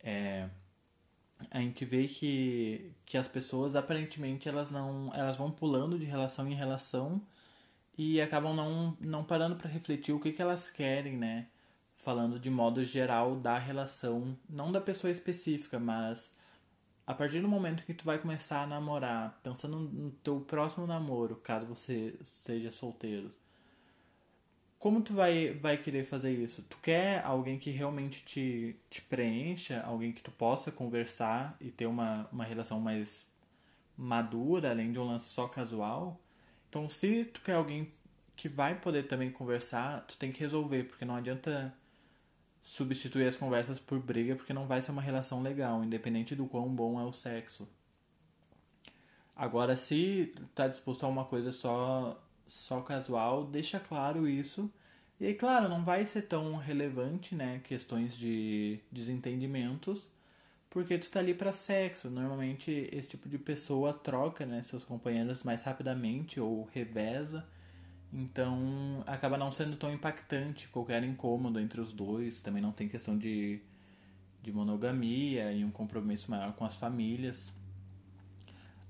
É, 0.00 0.48
a 1.50 1.60
gente 1.60 1.84
vê 1.84 2.06
que, 2.08 2.92
que 3.06 3.16
as 3.16 3.28
pessoas 3.28 3.76
aparentemente 3.76 4.48
elas 4.48 4.70
não 4.70 5.12
elas 5.14 5.36
vão 5.36 5.50
pulando 5.50 5.98
de 5.98 6.04
relação 6.04 6.48
em 6.48 6.54
relação 6.54 7.22
e 7.96 8.20
acabam 8.20 8.54
não, 8.54 8.96
não 9.00 9.24
parando 9.24 9.56
para 9.56 9.68
refletir 9.68 10.12
o 10.14 10.20
que, 10.20 10.32
que 10.32 10.42
elas 10.42 10.70
querem, 10.70 11.16
né? 11.16 11.48
Falando 11.96 12.38
de 12.38 12.48
modo 12.48 12.84
geral 12.84 13.36
da 13.36 13.58
relação, 13.58 14.36
não 14.48 14.70
da 14.70 14.80
pessoa 14.80 15.10
específica, 15.10 15.78
mas 15.80 16.32
a 17.08 17.14
partir 17.14 17.40
do 17.40 17.48
momento 17.48 17.86
que 17.86 17.94
tu 17.94 18.04
vai 18.04 18.18
começar 18.18 18.64
a 18.64 18.66
namorar, 18.66 19.40
pensando 19.42 19.78
no 19.78 20.10
teu 20.10 20.42
próximo 20.42 20.86
namoro, 20.86 21.36
caso 21.36 21.66
você 21.66 22.14
seja 22.20 22.70
solteiro, 22.70 23.32
como 24.78 25.00
tu 25.00 25.14
vai, 25.14 25.54
vai 25.54 25.78
querer 25.78 26.02
fazer 26.04 26.30
isso? 26.32 26.62
Tu 26.68 26.76
quer 26.82 27.24
alguém 27.24 27.58
que 27.58 27.70
realmente 27.70 28.22
te, 28.26 28.76
te 28.90 29.00
preencha, 29.00 29.82
alguém 29.86 30.12
que 30.12 30.22
tu 30.22 30.30
possa 30.30 30.70
conversar 30.70 31.56
e 31.58 31.70
ter 31.70 31.86
uma, 31.86 32.28
uma 32.30 32.44
relação 32.44 32.78
mais 32.78 33.26
madura, 33.96 34.70
além 34.70 34.92
de 34.92 34.98
um 34.98 35.06
lance 35.06 35.30
só 35.30 35.48
casual? 35.48 36.20
Então, 36.68 36.90
se 36.90 37.24
tu 37.24 37.40
quer 37.40 37.54
alguém 37.54 37.90
que 38.36 38.50
vai 38.50 38.78
poder 38.78 39.04
também 39.08 39.30
conversar, 39.30 40.02
tu 40.02 40.18
tem 40.18 40.30
que 40.30 40.40
resolver, 40.40 40.84
porque 40.84 41.06
não 41.06 41.16
adianta 41.16 41.74
substituir 42.68 43.26
as 43.26 43.34
conversas 43.34 43.80
por 43.80 43.98
briga, 43.98 44.36
porque 44.36 44.52
não 44.52 44.66
vai 44.66 44.82
ser 44.82 44.90
uma 44.90 45.00
relação 45.00 45.40
legal, 45.40 45.82
independente 45.82 46.34
do 46.34 46.46
quão 46.46 46.68
bom 46.68 47.00
é 47.00 47.04
o 47.04 47.12
sexo. 47.12 47.66
Agora, 49.34 49.74
se 49.74 50.34
tá 50.54 50.68
disposto 50.68 51.04
a 51.04 51.08
uma 51.08 51.24
coisa 51.24 51.50
só 51.50 52.22
só 52.46 52.82
casual, 52.82 53.46
deixa 53.46 53.80
claro 53.80 54.28
isso. 54.28 54.70
E 55.18 55.26
aí, 55.26 55.34
claro, 55.34 55.66
não 55.68 55.82
vai 55.82 56.04
ser 56.04 56.22
tão 56.22 56.56
relevante, 56.56 57.34
né, 57.34 57.60
questões 57.64 58.16
de 58.18 58.80
desentendimentos, 58.92 60.02
porque 60.68 60.98
tu 60.98 61.10
tá 61.10 61.20
ali 61.20 61.32
para 61.32 61.52
sexo. 61.52 62.10
Normalmente 62.10 62.90
esse 62.92 63.10
tipo 63.10 63.30
de 63.30 63.38
pessoa 63.38 63.94
troca, 63.94 64.44
né, 64.44 64.60
seus 64.62 64.84
companheiros 64.84 65.42
mais 65.42 65.62
rapidamente 65.62 66.38
ou 66.38 66.68
reveza. 66.74 67.46
Então 68.12 69.02
acaba 69.06 69.36
não 69.36 69.52
sendo 69.52 69.76
tão 69.76 69.92
impactante 69.92 70.68
qualquer 70.68 71.02
incômodo 71.04 71.60
entre 71.60 71.80
os 71.80 71.92
dois. 71.92 72.40
Também 72.40 72.62
não 72.62 72.72
tem 72.72 72.88
questão 72.88 73.16
de, 73.16 73.60
de 74.42 74.52
monogamia 74.52 75.52
e 75.52 75.64
um 75.64 75.70
compromisso 75.70 76.30
maior 76.30 76.52
com 76.54 76.64
as 76.64 76.74
famílias. 76.74 77.52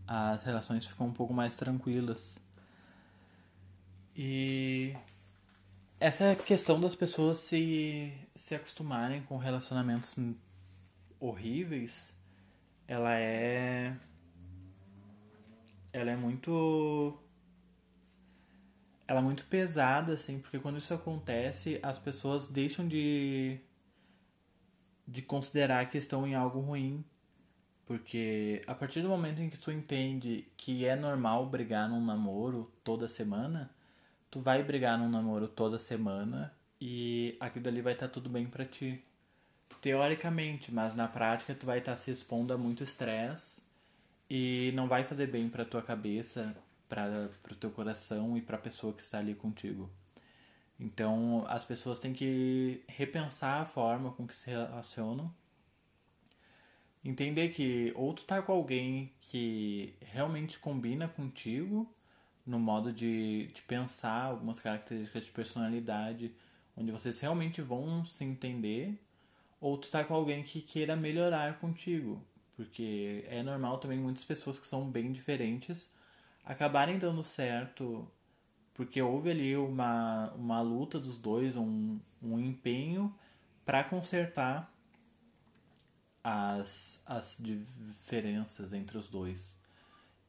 As 0.07 0.43
relações 0.43 0.87
ficam 0.87 1.09
um 1.09 1.13
pouco 1.13 1.35
mais 1.35 1.57
tranquilas. 1.57 2.39
E 4.17 4.97
essa 6.01 6.35
questão 6.37 6.81
das 6.81 6.95
pessoas 6.95 7.39
se, 7.39 8.13
se 8.35 8.55
acostumarem 8.55 9.23
com 9.23 9.37
relacionamentos 9.37 10.17
horríveis, 11.21 12.17
ela 12.87 13.17
é. 13.17 13.97
Ela 15.93 16.13
é 16.13 16.17
muito. 16.17 17.19
Ela 19.09 19.21
é 19.21 19.23
muito 19.23 19.47
pesada, 19.47 20.13
assim, 20.13 20.39
porque 20.39 20.59
quando 20.59 20.79
isso 20.79 20.95
acontece, 20.95 21.81
as 21.83 21.99
pessoas 21.99 22.47
deixam 22.47 22.87
de. 22.87 23.59
de 25.07 25.23
considerar 25.23 25.81
a 25.81 25.87
questão 25.87 26.27
em 26.27 26.35
algo 26.35 26.61
ruim. 26.61 27.05
Porque 27.87 28.63
a 28.67 28.75
partir 28.75 29.01
do 29.01 29.09
momento 29.09 29.41
em 29.41 29.49
que 29.49 29.59
tu 29.59 29.73
entende 29.73 30.47
que 30.59 30.85
é 30.85 30.95
normal 30.95 31.47
brigar 31.49 31.89
num 31.89 32.05
namoro 32.05 32.71
toda 32.85 33.09
semana, 33.09 33.71
tu 34.31 34.41
vai 34.41 34.63
brigar 34.63 34.99
num 34.99 35.09
namoro 35.09 35.49
toda 35.49 35.79
semana 35.79 36.55
e 36.79 37.37
aquilo 37.41 37.69
ali 37.69 37.81
vai 37.81 37.95
estar 37.95 38.09
tá 38.09 38.13
tudo 38.13 38.29
bem 38.29 38.47
para 38.47 38.67
ti. 38.67 39.03
Teoricamente, 39.81 40.73
mas 40.73 40.95
na 40.95 41.09
prática 41.09 41.55
tu 41.55 41.65
vai 41.65 41.79
estar 41.79 41.93
tá 41.93 41.97
se 41.97 42.11
expondo 42.11 42.53
a 42.53 42.59
muito 42.59 42.85
estresse 42.85 43.63
e 44.29 44.71
não 44.75 44.87
vai 44.87 45.05
fazer 45.05 45.29
bem 45.29 45.49
para 45.49 45.65
tua 45.65 45.83
cabeça, 45.83 46.55
para 46.89 47.31
o 47.51 47.55
teu 47.55 47.71
coração 47.71 48.37
e 48.37 48.43
para 48.43 48.57
a 48.57 48.61
pessoa 48.61 48.93
que 48.93 49.03
está 49.03 49.19
ali 49.19 49.35
contigo. 49.35 49.91
Então, 50.81 51.45
as 51.49 51.65
pessoas 51.65 51.99
têm 51.99 52.13
que 52.13 52.83
repensar 52.87 53.63
a 53.63 53.65
forma 53.65 54.13
com 54.13 54.27
que 54.27 54.37
se 54.37 54.49
relacionam. 54.49 55.33
Entender 57.05 57.49
que 57.51 57.93
ou 57.97 58.13
tu 58.15 58.25
tá 58.25 58.41
com 58.43 58.53
alguém 58.53 59.13
que 59.23 59.95
realmente 60.01 60.59
combina 60.59 61.09
contigo 61.09 61.93
no 62.49 62.59
modo 62.59 62.93
de, 62.93 63.49
de 63.49 63.61
pensar, 63.63 64.25
algumas 64.25 64.59
características 64.59 65.27
de 65.27 65.31
personalidade, 65.31 66.35
onde 66.75 66.91
vocês 66.91 67.21
realmente 67.21 67.61
vão 67.61 68.05
se 68.07 68.25
entender, 68.25 68.99
ou 69.61 69.77
tu 69.77 69.91
tá 69.91 70.03
com 70.03 70.15
alguém 70.15 70.43
que 70.43 70.63
queira 70.63 70.97
melhorar 70.97 71.59
contigo, 71.59 72.25
porque 72.57 73.25
é 73.29 73.43
normal 73.43 73.79
também 73.79 73.99
muitas 73.99 74.25
pessoas 74.25 74.59
que 74.59 74.67
são 74.67 74.89
bem 74.91 75.13
diferentes 75.13 75.93
acabarem 76.49 76.99
dando 76.99 77.23
certo 77.23 78.11
porque 78.73 79.03
houve 79.03 79.31
ali 79.31 79.57
uma, 79.57 80.33
uma 80.35 80.61
luta 80.61 80.99
dos 80.99 81.19
dois, 81.19 81.57
um, 81.57 81.99
um 82.23 82.39
empenho 82.39 83.15
para 83.65 83.85
consertar 83.85 84.73
as, 86.25 87.03
as 87.05 87.37
diferenças 87.39 88.73
entre 88.73 88.97
os 88.97 89.09
dois. 89.09 89.59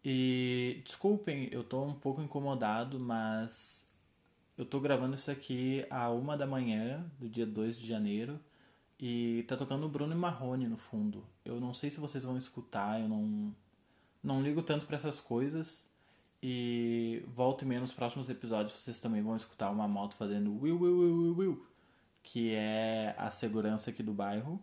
E 0.04 0.82
desculpem, 0.84 1.48
eu 1.52 1.64
tô 1.64 1.84
um 1.84 1.94
pouco 1.94 2.22
incomodado, 2.22 3.00
mas 3.00 3.88
eu 4.58 4.66
tô 4.66 4.80
gravando 4.80 5.16
isso 5.16 5.30
aqui 5.30 5.86
a 5.90 6.10
uma 6.10 6.36
da 6.36 6.48
manhã 6.48 7.10
do 7.20 7.30
dia 7.30 7.46
2 7.46 7.78
de 7.78 7.88
janeiro 7.88 8.40
e 9.00 9.46
tá 9.48 9.56
tocando 9.56 9.88
Bruno 9.88 10.14
e 10.14 10.18
Marrone 10.18 10.68
no 10.68 10.78
fundo. 10.78 11.24
Eu 11.46 11.60
não 11.60 11.74
sei 11.74 11.90
se 11.90 12.00
vocês 12.00 12.24
vão 12.24 12.38
escutar, 12.38 13.00
eu 13.00 13.08
não 13.08 13.56
não 14.22 14.42
ligo 14.42 14.62
tanto 14.62 14.86
para 14.86 14.98
essas 14.98 15.22
coisas. 15.22 15.89
E 16.42 17.24
volta 17.28 17.66
e 17.66 17.68
meia 17.68 17.82
nos 17.82 17.94
próximos 17.94 18.30
episódios 18.30 18.74
vocês 18.74 19.00
também 19.00 19.22
vão 19.22 19.36
escutar 19.36 19.70
uma 19.72 19.88
moto 19.88 20.16
fazendo 20.16 20.52
will 20.62 20.80
will 20.80 20.98
will 20.98 21.18
will 21.18 21.38
will, 21.38 21.68
que 22.24 22.54
é 22.54 23.14
a 23.18 23.30
segurança 23.30 23.90
aqui 23.90 24.02
do 24.02 24.14
bairro. 24.14 24.62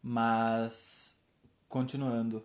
Mas 0.00 1.14
continuando, 1.68 2.44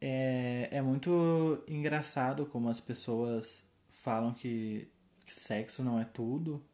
é, 0.00 0.68
é 0.72 0.82
muito 0.82 1.62
engraçado 1.68 2.46
como 2.46 2.68
as 2.68 2.80
pessoas 2.80 3.64
falam 3.88 4.34
que, 4.34 4.88
que 5.24 5.32
sexo 5.32 5.84
não 5.84 6.00
é 6.00 6.04
tudo, 6.04 6.64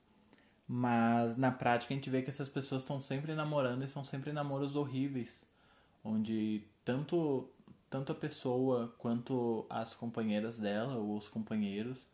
mas 0.66 1.36
na 1.36 1.50
prática 1.50 1.92
a 1.92 1.96
gente 1.96 2.08
vê 2.08 2.22
que 2.22 2.30
essas 2.30 2.48
pessoas 2.48 2.82
estão 2.82 3.02
sempre 3.02 3.34
namorando 3.34 3.84
e 3.84 3.88
são 3.88 4.04
sempre 4.04 4.32
namoros 4.32 4.76
horríveis, 4.76 5.44
onde 6.02 6.62
tanto, 6.84 7.50
tanto 7.90 8.12
a 8.12 8.14
pessoa 8.14 8.94
quanto 8.98 9.66
as 9.68 9.94
companheiras 9.94 10.58
dela 10.58 10.96
ou 10.96 11.16
os 11.16 11.28
companheiros 11.28 12.06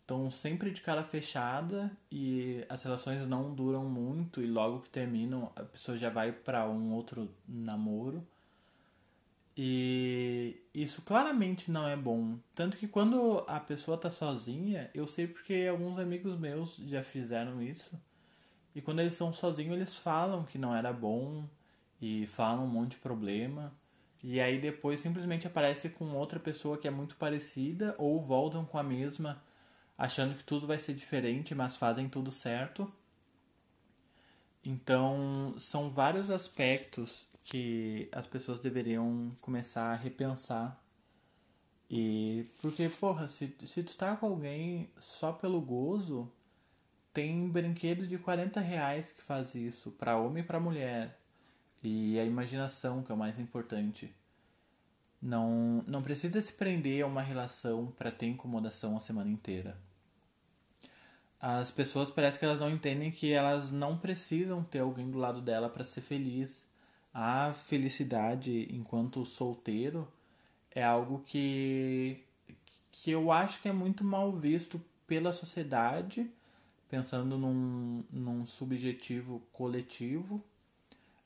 estão 0.00 0.30
sempre 0.30 0.70
de 0.70 0.80
cara 0.80 1.02
fechada 1.02 1.90
e 2.10 2.64
as 2.68 2.82
relações 2.82 3.26
não 3.26 3.54
duram 3.54 3.84
muito 3.84 4.42
e 4.42 4.46
logo 4.46 4.80
que 4.80 4.90
terminam 4.90 5.50
a 5.56 5.62
pessoa 5.62 5.96
já 5.96 6.10
vai 6.10 6.32
para 6.32 6.68
um 6.68 6.92
outro 6.92 7.30
namoro. 7.48 8.26
E 9.56 10.56
isso 10.74 11.02
claramente 11.02 11.70
não 11.70 11.86
é 11.86 11.96
bom. 11.96 12.38
Tanto 12.54 12.76
que 12.76 12.88
quando 12.88 13.44
a 13.46 13.60
pessoa 13.60 13.98
tá 13.98 14.10
sozinha, 14.10 14.90
eu 14.94 15.06
sei 15.06 15.26
porque 15.26 15.66
alguns 15.70 15.98
amigos 15.98 16.38
meus 16.38 16.76
já 16.76 17.02
fizeram 17.02 17.62
isso. 17.62 17.90
E 18.74 18.80
quando 18.80 19.00
eles 19.00 19.12
estão 19.12 19.32
sozinhos, 19.32 19.74
eles 19.74 19.98
falam 19.98 20.44
que 20.44 20.58
não 20.58 20.74
era 20.74 20.92
bom 20.92 21.44
e 22.00 22.26
falam 22.26 22.64
um 22.64 22.68
monte 22.68 22.92
de 22.92 22.96
problema. 22.98 23.72
E 24.22 24.40
aí 24.40 24.60
depois 24.60 25.00
simplesmente 25.00 25.46
aparece 25.46 25.88
com 25.88 26.14
outra 26.14 26.38
pessoa 26.38 26.78
que 26.78 26.86
é 26.86 26.90
muito 26.90 27.16
parecida 27.16 27.94
ou 27.98 28.20
voltam 28.22 28.64
com 28.64 28.78
a 28.78 28.82
mesma 28.82 29.42
achando 29.98 30.36
que 30.36 30.44
tudo 30.44 30.66
vai 30.66 30.78
ser 30.78 30.94
diferente, 30.94 31.54
mas 31.54 31.76
fazem 31.76 32.08
tudo 32.08 32.32
certo. 32.32 32.92
Então, 34.64 35.54
são 35.58 35.90
vários 35.90 36.30
aspectos 36.30 37.26
que 37.44 38.08
as 38.12 38.26
pessoas 38.26 38.60
deveriam 38.60 39.30
começar 39.40 39.92
a 39.92 39.96
repensar. 39.96 40.80
E 41.90 42.46
porque, 42.60 42.88
porra, 42.88 43.28
se, 43.28 43.54
se 43.64 43.82
tu 43.82 43.96
tá 43.96 44.16
com 44.16 44.26
alguém 44.26 44.90
só 44.98 45.32
pelo 45.32 45.60
gozo, 45.60 46.30
tem 47.12 47.48
brinquedo 47.48 48.06
de 48.06 48.18
40 48.18 48.60
reais 48.60 49.12
que 49.12 49.22
faz 49.22 49.54
isso, 49.54 49.90
para 49.92 50.16
homem 50.16 50.42
e 50.42 50.46
para 50.46 50.58
mulher. 50.58 51.21
E 51.82 52.18
a 52.18 52.24
imaginação, 52.24 53.02
que 53.02 53.10
é 53.10 53.14
o 53.14 53.18
mais 53.18 53.38
importante. 53.38 54.14
Não, 55.20 55.84
não 55.86 56.02
precisa 56.02 56.40
se 56.40 56.52
prender 56.52 57.02
a 57.02 57.06
uma 57.06 57.22
relação 57.22 57.86
para 57.96 58.10
ter 58.10 58.26
incomodação 58.26 58.96
a 58.96 59.00
semana 59.00 59.30
inteira 59.30 59.76
as 61.42 61.72
pessoas 61.72 62.08
parece 62.08 62.38
que 62.38 62.44
elas 62.44 62.60
não 62.60 62.70
entendem 62.70 63.10
que 63.10 63.32
elas 63.32 63.72
não 63.72 63.98
precisam 63.98 64.62
ter 64.62 64.78
alguém 64.78 65.10
do 65.10 65.18
lado 65.18 65.40
dela 65.40 65.68
para 65.68 65.82
ser 65.82 66.00
feliz. 66.00 66.68
A 67.12 67.52
felicidade 67.52 68.68
enquanto 68.70 69.26
solteiro 69.26 70.06
é 70.70 70.84
algo 70.84 71.20
que 71.26 72.22
que 72.92 73.10
eu 73.10 73.32
acho 73.32 73.60
que 73.60 73.68
é 73.68 73.72
muito 73.72 74.04
mal 74.04 74.30
visto 74.32 74.80
pela 75.06 75.32
sociedade, 75.32 76.30
pensando 76.88 77.36
num, 77.38 78.04
num 78.12 78.46
subjetivo 78.46 79.42
coletivo, 79.52 80.44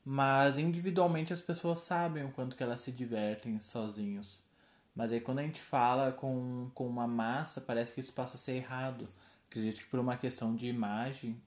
mas 0.09 0.57
individualmente 0.57 1.33
as 1.33 1.41
pessoas 1.41 1.79
sabem 1.79 2.23
o 2.23 2.31
quanto 2.31 2.55
que 2.55 2.63
elas 2.63 2.79
se 2.79 2.91
divertem 2.91 3.59
sozinhos. 3.59 4.41
Mas 4.95 5.11
aí 5.11 5.19
quando 5.19 5.39
a 5.39 5.43
gente 5.43 5.59
fala 5.59 6.11
com, 6.11 6.71
com 6.73 6.87
uma 6.87 7.07
massa, 7.07 7.59
parece 7.61 7.93
que 7.93 7.99
isso 7.99 8.13
passa 8.13 8.35
a 8.35 8.39
ser 8.39 8.53
errado 8.53 9.07
Acredito 9.49 9.79
que 9.79 9.87
por 9.87 9.99
uma 9.99 10.17
questão 10.17 10.55
de 10.55 10.67
imagem, 10.67 11.41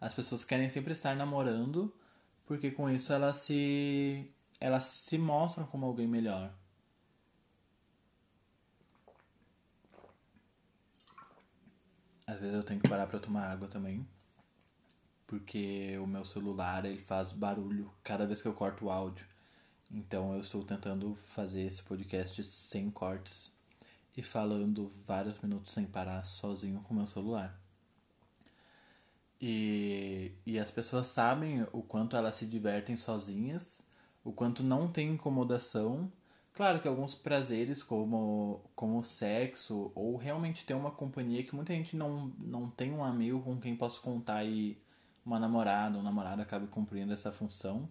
as 0.00 0.14
pessoas 0.14 0.44
querem 0.44 0.70
sempre 0.70 0.92
estar 0.92 1.14
namorando, 1.14 1.92
porque 2.46 2.70
com 2.70 2.88
isso 2.88 3.12
elas 3.12 3.36
se 3.36 4.30
elas 4.60 4.84
se 4.84 5.18
mostram 5.18 5.66
como 5.66 5.86
alguém 5.86 6.06
melhor. 6.06 6.54
Às 12.26 12.38
vezes 12.38 12.54
eu 12.54 12.62
tenho 12.62 12.80
que 12.80 12.88
parar 12.88 13.08
para 13.08 13.18
tomar 13.18 13.50
água 13.50 13.66
também, 13.66 14.06
porque 15.32 15.96
o 15.96 16.06
meu 16.06 16.26
celular 16.26 16.84
ele 16.84 16.98
faz 16.98 17.32
barulho 17.32 17.90
cada 18.04 18.26
vez 18.26 18.42
que 18.42 18.46
eu 18.46 18.52
corto 18.52 18.84
o 18.84 18.90
áudio. 18.90 19.24
Então 19.90 20.34
eu 20.34 20.40
estou 20.42 20.62
tentando 20.62 21.14
fazer 21.14 21.62
esse 21.62 21.82
podcast 21.82 22.44
sem 22.44 22.90
cortes 22.90 23.50
e 24.14 24.22
falando 24.22 24.92
vários 25.06 25.40
minutos 25.40 25.72
sem 25.72 25.86
parar 25.86 26.22
sozinho 26.24 26.82
com 26.82 26.92
meu 26.92 27.06
celular. 27.06 27.58
E, 29.40 30.32
e 30.44 30.58
as 30.58 30.70
pessoas 30.70 31.06
sabem 31.06 31.66
o 31.72 31.80
quanto 31.80 32.14
elas 32.14 32.34
se 32.34 32.44
divertem 32.44 32.94
sozinhas, 32.94 33.80
o 34.22 34.32
quanto 34.32 34.62
não 34.62 34.86
tem 34.86 35.12
incomodação. 35.12 36.12
Claro 36.52 36.78
que 36.78 36.86
alguns 36.86 37.14
prazeres, 37.14 37.82
como, 37.82 38.60
como 38.74 38.98
o 38.98 39.02
sexo, 39.02 39.90
ou 39.94 40.14
realmente 40.14 40.66
ter 40.66 40.74
uma 40.74 40.90
companhia, 40.90 41.42
que 41.42 41.56
muita 41.56 41.72
gente 41.72 41.96
não, 41.96 42.30
não 42.38 42.68
tem 42.68 42.92
um 42.92 43.02
amigo 43.02 43.40
com 43.40 43.58
quem 43.58 43.74
possa 43.74 43.98
contar 43.98 44.44
e 44.44 44.76
uma 45.24 45.38
namorada, 45.38 45.98
um 45.98 46.02
namorado 46.02 46.42
acabe 46.42 46.66
cumprindo 46.66 47.12
essa 47.12 47.32
função. 47.32 47.88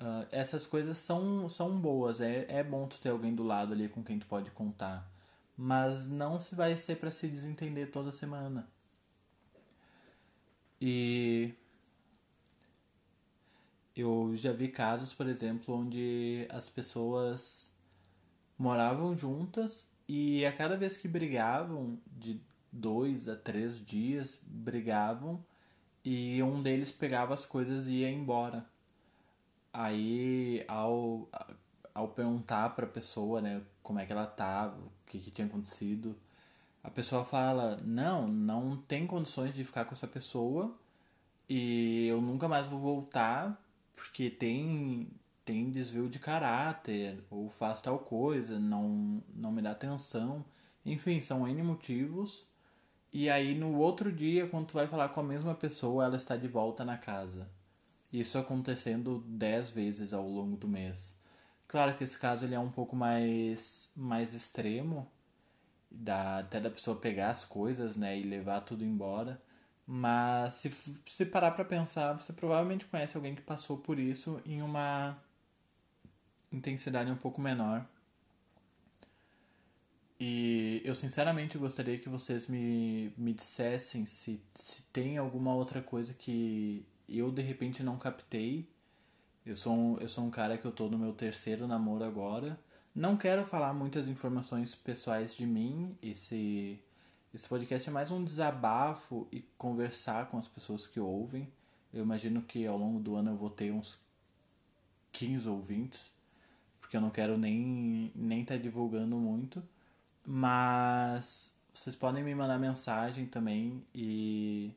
Uh, 0.00 0.26
essas 0.30 0.66
coisas 0.66 0.98
são, 0.98 1.48
são 1.48 1.78
boas, 1.78 2.20
é, 2.20 2.46
é 2.48 2.64
bom 2.64 2.86
tu 2.86 3.00
ter 3.00 3.10
alguém 3.10 3.34
do 3.34 3.44
lado 3.44 3.72
ali 3.72 3.88
com 3.88 4.02
quem 4.02 4.18
tu 4.18 4.26
pode 4.26 4.50
contar 4.50 5.08
mas 5.56 6.08
não 6.08 6.40
se 6.40 6.54
vai 6.54 6.76
ser 6.76 6.96
para 6.96 7.10
se 7.10 7.28
desentender 7.28 7.90
toda 7.90 8.10
semana. 8.10 8.68
E 10.80 11.54
eu 13.96 14.32
já 14.34 14.52
vi 14.52 14.68
casos, 14.68 15.12
por 15.12 15.26
exemplo, 15.26 15.74
onde 15.74 16.46
as 16.50 16.68
pessoas 16.68 17.72
moravam 18.58 19.16
juntas 19.16 19.88
e 20.08 20.44
a 20.44 20.52
cada 20.52 20.76
vez 20.76 20.96
que 20.96 21.08
brigavam, 21.08 21.98
de 22.06 22.40
dois 22.70 23.28
a 23.28 23.36
três 23.36 23.84
dias, 23.84 24.40
brigavam 24.44 25.42
e 26.04 26.42
um 26.42 26.62
deles 26.62 26.92
pegava 26.92 27.34
as 27.34 27.46
coisas 27.46 27.86
e 27.88 28.00
ia 28.00 28.10
embora. 28.10 28.66
Aí, 29.72 30.64
ao, 30.68 31.28
ao 31.94 32.08
perguntar 32.08 32.70
pra 32.76 32.86
pessoa, 32.86 33.40
né, 33.40 33.62
como 33.82 33.98
é 33.98 34.06
que 34.06 34.12
ela 34.12 34.26
tava, 34.26 34.76
o 34.78 34.90
que, 35.06 35.18
que 35.18 35.30
tinha 35.30 35.46
acontecido, 35.46 36.16
a 36.82 36.90
pessoa 36.90 37.24
fala: 37.24 37.80
Não, 37.84 38.28
não 38.28 38.76
tem 38.76 39.06
condições 39.06 39.54
de 39.54 39.64
ficar 39.64 39.84
com 39.86 39.92
essa 39.92 40.06
pessoa 40.06 40.76
e 41.48 42.06
eu 42.08 42.20
nunca 42.20 42.48
mais 42.48 42.66
vou 42.66 42.80
voltar 42.80 43.60
porque 43.96 44.30
tem 44.30 45.08
tem 45.44 45.70
desvio 45.70 46.08
de 46.08 46.18
caráter 46.18 47.22
ou 47.30 47.50
faz 47.50 47.80
tal 47.80 47.98
coisa, 47.98 48.58
não 48.58 49.22
não 49.34 49.52
me 49.52 49.62
dá 49.62 49.72
atenção. 49.72 50.44
Enfim, 50.84 51.20
são 51.20 51.48
N 51.48 51.62
motivos. 51.62 52.46
E 53.14 53.30
aí 53.30 53.54
no 53.54 53.78
outro 53.78 54.10
dia, 54.10 54.48
quando 54.48 54.66
tu 54.66 54.74
vai 54.74 54.88
falar 54.88 55.08
com 55.10 55.20
a 55.20 55.22
mesma 55.22 55.54
pessoa, 55.54 56.04
ela 56.04 56.16
está 56.16 56.36
de 56.36 56.48
volta 56.48 56.84
na 56.84 56.98
casa. 56.98 57.48
Isso 58.12 58.36
acontecendo 58.36 59.22
dez 59.28 59.70
vezes 59.70 60.12
ao 60.12 60.28
longo 60.28 60.56
do 60.56 60.66
mês. 60.66 61.16
Claro 61.68 61.96
que 61.96 62.02
esse 62.02 62.18
caso 62.18 62.44
ele 62.44 62.56
é 62.56 62.58
um 62.58 62.72
pouco 62.72 62.96
mais, 62.96 63.88
mais 63.96 64.34
extremo, 64.34 65.08
dá, 65.88 66.40
até 66.40 66.60
da 66.60 66.68
pessoa 66.70 66.96
pegar 66.96 67.30
as 67.30 67.44
coisas 67.44 67.96
né, 67.96 68.18
e 68.18 68.24
levar 68.24 68.62
tudo 68.62 68.84
embora. 68.84 69.40
Mas 69.86 70.54
se, 70.54 70.72
se 71.06 71.24
parar 71.24 71.52
para 71.52 71.64
pensar, 71.64 72.14
você 72.14 72.32
provavelmente 72.32 72.84
conhece 72.86 73.16
alguém 73.16 73.36
que 73.36 73.42
passou 73.42 73.78
por 73.78 73.98
isso 73.98 74.40
em 74.44 74.60
uma 74.60 75.16
intensidade 76.52 77.12
um 77.12 77.16
pouco 77.16 77.40
menor. 77.40 77.86
E 80.26 80.80
eu 80.84 80.94
sinceramente 80.94 81.58
gostaria 81.58 81.98
que 81.98 82.08
vocês 82.08 82.46
me, 82.46 83.12
me 83.14 83.34
dissessem 83.34 84.06
se, 84.06 84.40
se 84.54 84.82
tem 84.84 85.18
alguma 85.18 85.54
outra 85.54 85.82
coisa 85.82 86.14
que 86.14 86.86
eu 87.06 87.30
de 87.30 87.42
repente 87.42 87.82
não 87.82 87.98
captei 87.98 88.66
eu 89.44 89.54
sou, 89.54 89.74
um, 89.74 89.98
eu 89.98 90.08
sou 90.08 90.24
um 90.24 90.30
cara 90.30 90.56
que 90.56 90.64
eu 90.64 90.72
tô 90.72 90.88
no 90.88 90.96
meu 90.96 91.12
terceiro 91.12 91.66
namoro 91.66 92.02
agora. 92.02 92.58
Não 92.94 93.14
quero 93.14 93.44
falar 93.44 93.74
muitas 93.74 94.08
informações 94.08 94.74
pessoais 94.74 95.36
de 95.36 95.44
mim. 95.44 95.98
Esse, 96.02 96.80
esse 97.34 97.46
podcast 97.46 97.90
é 97.90 97.92
mais 97.92 98.10
um 98.10 98.24
desabafo 98.24 99.28
e 99.30 99.42
conversar 99.58 100.28
com 100.28 100.38
as 100.38 100.48
pessoas 100.48 100.86
que 100.86 100.98
ouvem. 100.98 101.52
Eu 101.92 102.02
imagino 102.02 102.40
que 102.40 102.66
ao 102.66 102.78
longo 102.78 102.98
do 102.98 103.16
ano 103.16 103.32
eu 103.32 103.36
vou 103.36 103.50
ter 103.50 103.70
uns 103.70 104.00
15 105.12 105.46
ouvintes, 105.46 106.14
porque 106.80 106.96
eu 106.96 107.02
não 107.02 107.10
quero 107.10 107.36
nem 107.36 108.10
nem 108.14 108.40
estar 108.40 108.54
tá 108.54 108.62
divulgando 108.62 109.16
muito. 109.16 109.62
Mas 110.26 111.52
vocês 111.72 111.96
podem 111.96 112.24
me 112.24 112.34
mandar 112.34 112.58
mensagem 112.58 113.26
também 113.26 113.84
e 113.94 114.72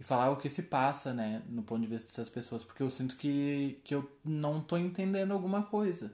e 0.00 0.04
falar 0.04 0.30
o 0.30 0.36
que 0.38 0.48
se 0.48 0.62
passa, 0.62 1.12
né, 1.12 1.42
no 1.46 1.62
ponto 1.62 1.82
de 1.82 1.86
vista 1.86 2.08
dessas 2.08 2.30
pessoas, 2.30 2.64
porque 2.64 2.82
eu 2.82 2.90
sinto 2.90 3.16
que, 3.16 3.78
que 3.84 3.94
eu 3.94 4.10
não 4.24 4.62
tô 4.62 4.78
entendendo 4.78 5.32
alguma 5.32 5.62
coisa. 5.62 6.10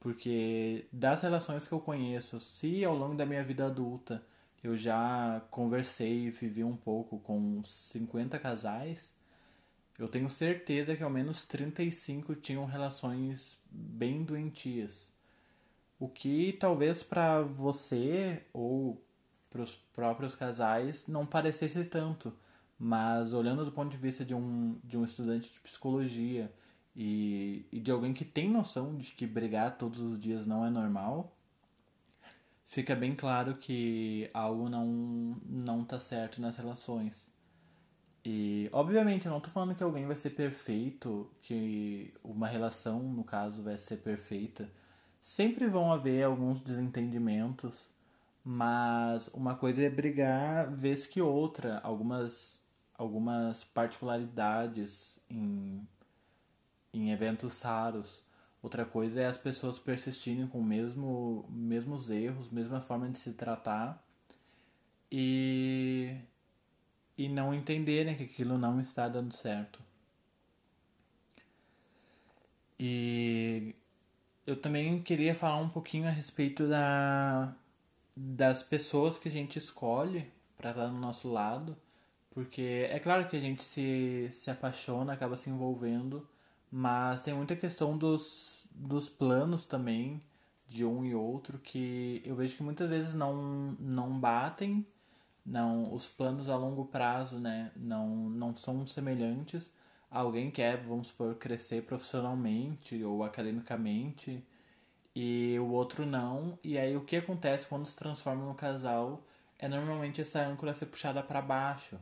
Porque 0.00 0.86
das 0.92 1.22
relações 1.22 1.66
que 1.66 1.72
eu 1.72 1.80
conheço, 1.80 2.40
se 2.40 2.84
ao 2.84 2.96
longo 2.96 3.14
da 3.14 3.24
minha 3.24 3.44
vida 3.44 3.66
adulta 3.66 4.22
eu 4.62 4.76
já 4.76 5.40
conversei 5.50 6.26
e 6.26 6.30
vivi 6.30 6.64
um 6.64 6.76
pouco 6.76 7.20
com 7.20 7.62
50 7.64 8.38
casais, 8.40 9.14
eu 9.98 10.08
tenho 10.08 10.28
certeza 10.28 10.96
que 10.96 11.02
ao 11.02 11.10
menos 11.10 11.44
35 11.44 12.34
tinham 12.34 12.64
relações 12.66 13.56
bem 13.70 14.24
doentias. 14.24 15.12
O 15.98 16.08
que 16.08 16.52
talvez 16.54 17.02
para 17.02 17.42
você 17.42 18.42
ou 18.52 19.02
para 19.50 19.62
os 19.62 19.74
próprios 19.74 20.34
casais 20.34 21.06
não 21.06 21.24
parecesse 21.24 21.84
tanto 21.84 22.32
mas 22.78 23.32
olhando 23.32 23.64
do 23.64 23.72
ponto 23.72 23.90
de 23.90 23.96
vista 23.96 24.24
de 24.24 24.34
um, 24.34 24.78
de 24.84 24.96
um 24.96 25.04
estudante 25.04 25.52
de 25.52 25.60
psicologia 25.60 26.52
e, 26.94 27.66
e 27.72 27.80
de 27.80 27.90
alguém 27.90 28.12
que 28.12 28.24
tem 28.24 28.50
noção 28.50 28.96
de 28.96 29.12
que 29.12 29.26
brigar 29.26 29.78
todos 29.78 30.00
os 30.00 30.18
dias 30.18 30.46
não 30.46 30.64
é 30.64 30.70
normal, 30.70 31.34
fica 32.66 32.94
bem 32.94 33.14
claro 33.14 33.56
que 33.56 34.30
algo 34.32 34.68
não, 34.68 35.36
não 35.44 35.84
tá 35.84 35.98
certo 35.98 36.40
nas 36.40 36.56
relações. 36.56 37.30
E, 38.24 38.68
obviamente, 38.72 39.26
eu 39.26 39.32
não 39.32 39.40
tô 39.40 39.50
falando 39.50 39.74
que 39.74 39.84
alguém 39.84 40.04
vai 40.04 40.16
ser 40.16 40.30
perfeito, 40.30 41.30
que 41.42 42.12
uma 42.24 42.48
relação, 42.48 43.00
no 43.00 43.22
caso, 43.22 43.62
vai 43.62 43.78
ser 43.78 43.98
perfeita. 43.98 44.68
Sempre 45.20 45.66
vão 45.66 45.92
haver 45.92 46.24
alguns 46.24 46.60
desentendimentos, 46.60 47.90
mas 48.44 49.28
uma 49.28 49.56
coisa 49.56 49.82
é 49.82 49.90
brigar 49.90 50.70
vez 50.70 51.06
que 51.06 51.20
outra, 51.20 51.80
algumas, 51.80 52.60
algumas 52.94 53.64
particularidades 53.64 55.18
em, 55.28 55.86
em 56.92 57.10
eventos 57.10 57.60
raros. 57.62 58.22
Outra 58.62 58.84
coisa 58.84 59.20
é 59.20 59.26
as 59.26 59.36
pessoas 59.36 59.78
persistirem 59.78 60.46
com 60.46 60.62
mesmo 60.62 61.46
mesmos 61.50 62.10
erros, 62.10 62.50
mesma 62.50 62.80
forma 62.80 63.08
de 63.08 63.18
se 63.18 63.32
tratar 63.34 64.04
e 65.10 66.16
e 67.18 67.28
não 67.28 67.54
entenderem 67.54 68.16
que 68.16 68.24
aquilo 68.24 68.58
não 68.58 68.80
está 68.80 69.08
dando 69.08 69.32
certo. 69.32 69.82
E 72.78 73.74
eu 74.46 74.56
também 74.56 75.02
queria 75.02 75.34
falar 75.34 75.58
um 75.58 75.68
pouquinho 75.68 76.06
a 76.06 76.10
respeito 76.10 76.68
da 76.68 77.54
das 78.16 78.62
pessoas 78.62 79.18
que 79.18 79.28
a 79.28 79.32
gente 79.32 79.58
escolhe 79.58 80.30
para 80.56 80.70
estar 80.70 80.86
do 80.86 80.96
nosso 80.96 81.30
lado, 81.30 81.76
porque 82.30 82.88
é 82.90 82.98
claro 82.98 83.28
que 83.28 83.36
a 83.36 83.40
gente 83.40 83.62
se, 83.62 84.30
se 84.32 84.50
apaixona, 84.50 85.12
acaba 85.12 85.36
se 85.36 85.50
envolvendo, 85.50 86.26
mas 86.70 87.22
tem 87.22 87.34
muita 87.34 87.54
questão 87.54 87.98
dos, 87.98 88.66
dos 88.70 89.10
planos 89.10 89.66
também, 89.66 90.22
de 90.66 90.84
um 90.84 91.04
e 91.04 91.14
outro, 91.14 91.58
que 91.58 92.22
eu 92.24 92.34
vejo 92.34 92.56
que 92.56 92.62
muitas 92.62 92.88
vezes 92.88 93.14
não, 93.14 93.76
não 93.78 94.18
batem, 94.18 94.86
não 95.44 95.92
os 95.94 96.08
planos 96.08 96.48
a 96.48 96.56
longo 96.56 96.86
prazo 96.86 97.38
né, 97.38 97.70
não, 97.76 98.30
não 98.30 98.56
são 98.56 98.86
semelhantes. 98.86 99.70
Alguém 100.18 100.50
quer, 100.50 100.78
vamos 100.78 101.08
supor, 101.08 101.34
crescer 101.34 101.82
profissionalmente 101.82 103.02
ou 103.04 103.22
academicamente 103.22 104.42
e 105.14 105.58
o 105.60 105.68
outro 105.72 106.06
não. 106.06 106.58
E 106.64 106.78
aí 106.78 106.96
o 106.96 107.04
que 107.04 107.16
acontece 107.16 107.66
quando 107.66 107.86
se 107.86 107.96
transforma 107.96 108.44
no 108.46 108.54
casal 108.54 109.22
é 109.58 109.68
normalmente 109.68 110.20
essa 110.20 110.40
âncora 110.40 110.74
ser 110.74 110.86
puxada 110.86 111.22
para 111.22 111.42
baixo 111.42 111.98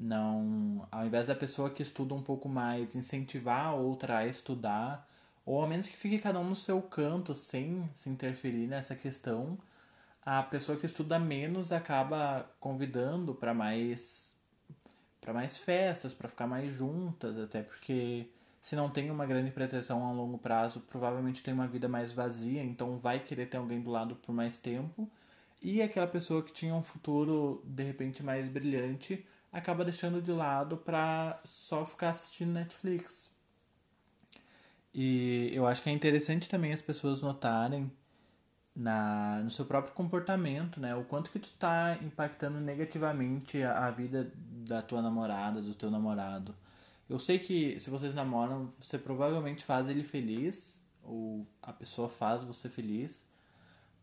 não 0.00 0.88
ao 0.90 1.06
invés 1.06 1.26
da 1.26 1.34
pessoa 1.34 1.68
que 1.70 1.82
estuda 1.82 2.14
um 2.14 2.22
pouco 2.22 2.48
mais 2.48 2.96
incentivar 2.96 3.66
a 3.66 3.74
outra 3.74 4.18
a 4.18 4.26
estudar 4.26 5.06
ou 5.44 5.60
ao 5.60 5.68
menos 5.68 5.86
que 5.86 5.96
fique 5.96 6.18
cada 6.18 6.38
um 6.40 6.48
no 6.48 6.54
seu 6.56 6.80
canto 6.80 7.34
sem 7.34 7.88
se 7.94 8.08
interferir 8.08 8.66
nessa 8.66 8.96
questão 8.96 9.58
a 10.24 10.42
pessoa 10.42 10.78
que 10.78 10.86
estuda 10.86 11.18
menos 11.18 11.70
acaba 11.70 12.50
convidando 12.58 13.34
para 13.34 13.52
mais 13.52 14.38
para 15.20 15.32
mais 15.32 15.56
festas 15.56 16.14
para 16.14 16.28
ficar 16.28 16.46
mais 16.46 16.74
juntas 16.74 17.38
até 17.38 17.62
porque 17.62 18.26
se 18.62 18.76
não 18.76 18.90
tem 18.90 19.10
uma 19.10 19.26
grande 19.26 19.50
pretensão 19.50 20.04
a 20.06 20.12
longo 20.12 20.38
prazo 20.38 20.80
provavelmente 20.80 21.42
tem 21.42 21.52
uma 21.54 21.66
vida 21.66 21.88
mais 21.88 22.12
vazia 22.12 22.62
então 22.62 22.98
vai 22.98 23.20
querer 23.20 23.46
ter 23.46 23.56
alguém 23.56 23.80
do 23.80 23.90
lado 23.90 24.16
por 24.16 24.32
mais 24.32 24.56
tempo 24.56 25.08
e 25.62 25.82
aquela 25.82 26.06
pessoa 26.06 26.42
que 26.42 26.52
tinha 26.52 26.74
um 26.74 26.82
futuro 26.82 27.62
de 27.64 27.82
repente 27.82 28.22
mais 28.22 28.48
brilhante 28.48 29.24
acaba 29.52 29.84
deixando 29.84 30.22
de 30.22 30.32
lado 30.32 30.76
para 30.76 31.40
só 31.44 31.84
ficar 31.84 32.10
assistindo 32.10 32.52
Netflix. 32.52 33.30
E 34.94 35.50
eu 35.52 35.66
acho 35.66 35.82
que 35.82 35.90
é 35.90 35.92
interessante 35.92 36.48
também 36.48 36.72
as 36.72 36.82
pessoas 36.82 37.22
notarem 37.22 37.90
na, 38.74 39.40
no 39.42 39.50
seu 39.50 39.64
próprio 39.64 39.94
comportamento, 39.94 40.80
né? 40.80 40.94
O 40.94 41.04
quanto 41.04 41.30
que 41.30 41.38
tu 41.38 41.50
tá 41.58 41.98
impactando 42.02 42.60
negativamente 42.60 43.62
a, 43.62 43.86
a 43.86 43.90
vida 43.90 44.32
da 44.36 44.82
tua 44.82 45.02
namorada, 45.02 45.60
do 45.60 45.74
teu 45.74 45.90
namorado. 45.90 46.54
Eu 47.08 47.18
sei 47.18 47.38
que 47.38 47.78
se 47.80 47.90
vocês 47.90 48.14
namoram, 48.14 48.72
você 48.80 48.96
provavelmente 48.98 49.64
faz 49.64 49.88
ele 49.88 50.04
feliz, 50.04 50.80
ou 51.02 51.46
a 51.62 51.72
pessoa 51.72 52.08
faz 52.08 52.44
você 52.44 52.68
feliz, 52.68 53.26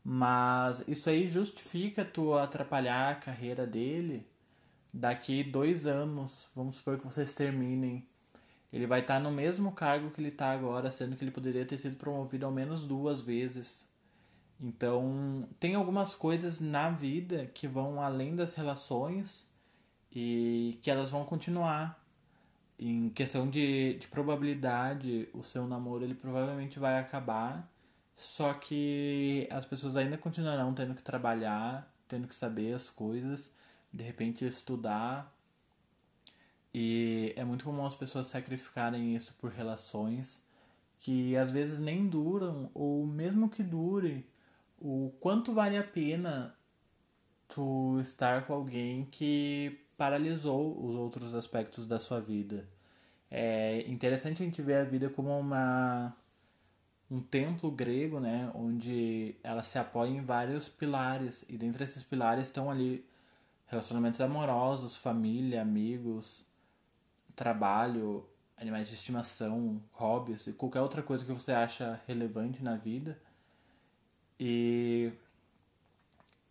mas 0.03 0.83
isso 0.87 1.09
aí 1.09 1.27
justifica 1.27 2.03
tu 2.03 2.33
atrapalhar 2.33 3.11
a 3.11 3.15
carreira 3.15 3.65
dele 3.65 4.27
daqui 4.93 5.43
dois 5.43 5.85
anos, 5.85 6.49
vamos 6.55 6.77
supor 6.77 6.97
que 6.97 7.05
vocês 7.05 7.31
terminem, 7.33 8.05
ele 8.71 8.85
vai 8.85 8.99
estar 8.99 9.19
no 9.19 9.31
mesmo 9.31 9.71
cargo 9.71 10.11
que 10.11 10.19
ele 10.19 10.29
está 10.29 10.51
agora, 10.51 10.91
sendo 10.91 11.15
que 11.15 11.23
ele 11.23 11.31
poderia 11.31 11.65
ter 11.65 11.77
sido 11.77 11.95
promovido 11.95 12.45
ao 12.45 12.51
menos 12.51 12.83
duas 12.83 13.21
vezes. 13.21 13.86
Então, 14.59 15.47
tem 15.59 15.75
algumas 15.75 16.15
coisas 16.15 16.59
na 16.59 16.89
vida 16.89 17.45
que 17.53 17.67
vão 17.67 18.01
além 18.01 18.35
das 18.35 18.55
relações 18.55 19.47
e 20.11 20.79
que 20.81 20.89
elas 20.89 21.11
vão 21.11 21.23
continuar. 21.25 22.03
Em 22.79 23.09
questão 23.09 23.49
de, 23.49 23.95
de 23.95 24.07
probabilidade, 24.07 25.29
o 25.33 25.43
seu 25.43 25.67
namoro 25.67 26.03
ele 26.03 26.15
provavelmente 26.15 26.79
vai 26.79 26.99
acabar, 26.99 27.71
só 28.15 28.53
que 28.53 29.47
as 29.51 29.65
pessoas 29.65 29.97
ainda 29.97 30.17
continuarão 30.17 30.73
tendo 30.73 30.93
que 30.93 31.03
trabalhar, 31.03 31.91
tendo 32.07 32.27
que 32.27 32.35
saber 32.35 32.73
as 32.73 32.89
coisas 32.89 33.51
de 33.91 34.03
repente 34.03 34.45
estudar. 34.45 35.33
E 36.73 37.33
é 37.35 37.43
muito 37.43 37.65
comum 37.65 37.85
as 37.85 37.95
pessoas 37.95 38.27
sacrificarem 38.27 39.15
isso 39.15 39.33
por 39.39 39.51
relações 39.51 40.45
que 40.99 41.35
às 41.37 41.51
vezes 41.51 41.79
nem 41.79 42.07
duram, 42.07 42.71
ou 42.73 43.05
mesmo 43.05 43.49
que 43.49 43.63
dure, 43.63 44.25
o 44.79 45.11
quanto 45.19 45.53
vale 45.53 45.77
a 45.77 45.83
pena 45.83 46.55
tu 47.47 47.99
estar 48.01 48.45
com 48.45 48.53
alguém 48.53 49.05
que 49.05 49.79
paralisou 49.97 50.77
os 50.85 50.95
outros 50.95 51.33
aspectos 51.33 51.87
da 51.87 51.99
sua 51.99 52.19
vida. 52.19 52.67
É 53.29 53.83
interessante 53.89 54.41
a 54.41 54.45
gente 54.45 54.61
ver 54.61 54.75
a 54.75 54.83
vida 54.83 55.09
como 55.09 55.37
uma 55.37 56.15
um 57.09 57.21
templo 57.21 57.71
grego, 57.71 58.19
né, 58.19 58.51
onde 58.53 59.35
ela 59.41 59.63
se 59.63 59.79
apoia 59.79 60.09
em 60.09 60.21
vários 60.21 60.67
pilares 60.67 61.45
e 61.47 61.57
dentre 61.57 61.85
esses 61.85 62.03
pilares 62.03 62.43
estão 62.43 62.69
ali 62.69 63.05
relacionamentos 63.67 64.19
amorosos, 64.19 64.97
família, 64.97 65.61
amigos, 65.61 66.45
trabalho, 67.35 68.25
animais 68.57 68.89
de 68.89 68.95
estimação, 68.95 69.81
hobbies 69.91 70.47
e 70.47 70.53
qualquer 70.53 70.81
outra 70.81 71.01
coisa 71.01 71.23
que 71.23 71.31
você 71.31 71.51
acha 71.51 72.01
relevante 72.07 72.63
na 72.63 72.75
vida. 72.75 73.17
E, 74.39 75.11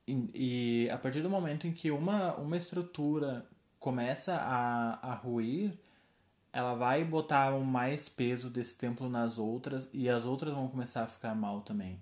e, 0.07 0.31
e 0.35 0.91
a 0.91 0.99
partir 0.99 1.23
do 1.23 1.31
momento 1.31 1.67
em 1.67 1.73
que 1.73 1.91
uma, 1.91 2.35
uma 2.37 2.57
estrutura 2.57 3.47
começa 3.79 4.35
a, 4.37 5.13
a 5.13 5.15
ruir, 5.15 5.79
ela 6.53 6.75
vai 6.75 7.05
botar 7.05 7.53
mais 7.61 8.09
peso 8.09 8.49
desse 8.49 8.75
templo 8.75 9.09
nas 9.09 9.39
outras 9.39 9.89
e 9.93 10.09
as 10.09 10.25
outras 10.25 10.55
vão 10.55 10.69
começar 10.69 11.03
a 11.05 11.07
ficar 11.07 11.35
mal 11.35 11.61
também. 11.61 12.01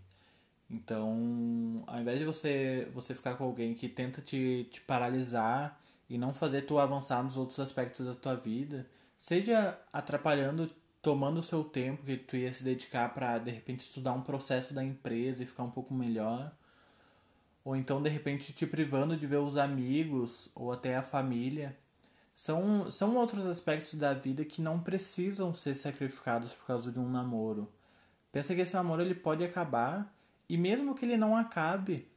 Então, 0.71 1.85
ao 1.87 2.01
invés 2.01 2.19
de 2.19 2.25
você, 2.25 2.89
você 2.95 3.15
ficar 3.15 3.35
com 3.37 3.45
alguém 3.45 3.75
que 3.75 3.89
tenta 3.89 4.23
te, 4.23 4.67
te 4.71 4.81
paralisar 4.81 5.79
e 6.09 6.17
não 6.17 6.33
fazer 6.33 6.63
tu 6.63 6.79
avançar 6.79 7.23
nos 7.23 7.37
outros 7.37 7.61
aspectos 7.61 8.07
da 8.07 8.15
tua 8.15 8.35
vida, 8.35 8.87
seja 9.17 9.79
atrapalhando, 9.93 10.71
tomando 11.05 11.37
o 11.39 11.43
seu 11.43 11.63
tempo 11.63 12.03
que 12.03 12.17
tu 12.17 12.35
ia 12.35 12.51
se 12.51 12.65
dedicar 12.65 13.13
para 13.13 13.39
de 13.39 13.51
repente 13.51 13.81
estudar 13.81 14.15
um 14.15 14.23
processo 14.23 14.73
da 14.73 14.83
empresa 14.83 15.43
e 15.43 15.47
ficar 15.47 15.63
um 15.63 15.71
pouco 15.71 15.93
melhor, 15.93 16.51
ou 17.63 17.77
então 17.77 18.03
de 18.03 18.09
repente 18.09 18.55
te 18.55 18.67
privando 18.67 19.15
de 19.15 19.27
ver 19.27 19.37
os 19.37 19.59
amigos 19.59 20.51
ou 20.55 20.73
até 20.73 20.97
a 20.97 21.03
família. 21.03 21.77
São, 22.35 22.91
são 22.91 23.17
outros 23.17 23.45
aspectos 23.47 23.95
da 23.95 24.15
vida 24.15 24.47
que 24.47 24.63
não 24.63 24.81
precisam 24.81 25.55
ser 25.55 25.75
sacrificados 25.75 26.55
por 26.55 26.67
causa 26.67 26.91
de 26.91 26.99
um 26.99 27.09
namoro. 27.09 27.71
Pensa 28.33 28.55
que 28.55 28.63
esse 28.63 28.75
namoro 28.75 29.03
ele 29.03 29.15
pode 29.15 29.45
acabar 29.45 30.11
e 30.49 30.57
mesmo 30.57 30.95
que 30.95 31.05
ele 31.05 31.19
não 31.19 31.37
acabe, 31.37 32.09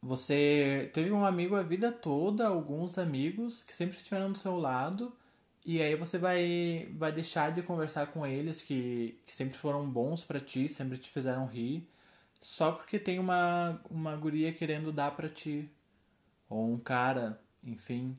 você 0.00 0.90
teve 0.94 1.10
um 1.10 1.24
amigo 1.24 1.56
a 1.56 1.62
vida 1.62 1.90
toda, 1.90 2.46
alguns 2.46 2.98
amigos 2.98 3.64
que 3.64 3.74
sempre 3.74 3.96
estiveram 3.96 4.30
do 4.30 4.38
seu 4.38 4.56
lado, 4.56 5.12
e 5.64 5.80
aí 5.80 5.96
você 5.96 6.18
vai, 6.18 6.88
vai 6.96 7.12
deixar 7.12 7.50
de 7.52 7.62
conversar 7.62 8.08
com 8.08 8.26
eles 8.26 8.62
que, 8.62 9.18
que 9.24 9.32
sempre 9.34 9.56
foram 9.56 9.88
bons 9.88 10.24
para 10.24 10.40
ti, 10.40 10.68
sempre 10.68 10.98
te 10.98 11.10
fizeram 11.10 11.46
rir, 11.46 11.88
só 12.40 12.72
porque 12.72 12.98
tem 12.98 13.18
uma, 13.18 13.80
uma 13.90 14.14
guria 14.16 14.52
querendo 14.52 14.92
dar 14.92 15.12
para 15.16 15.28
ti, 15.28 15.70
ou 16.48 16.70
um 16.72 16.78
cara, 16.78 17.40
enfim. 17.62 18.18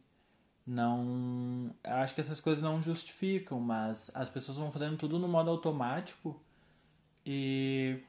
Não. 0.65 1.75
Acho 1.84 2.15
que 2.15 2.21
essas 2.21 2.41
coisas 2.41 2.63
não 2.63 2.81
justificam, 2.81 3.60
mas 3.60 4.10
as 4.13 4.29
pessoas 4.29 4.58
vão 4.58 4.71
fazendo 4.71 4.97
tudo 4.97 5.19
no 5.19 5.27
modo 5.27 5.51
automático 5.51 6.41
e 7.25 7.99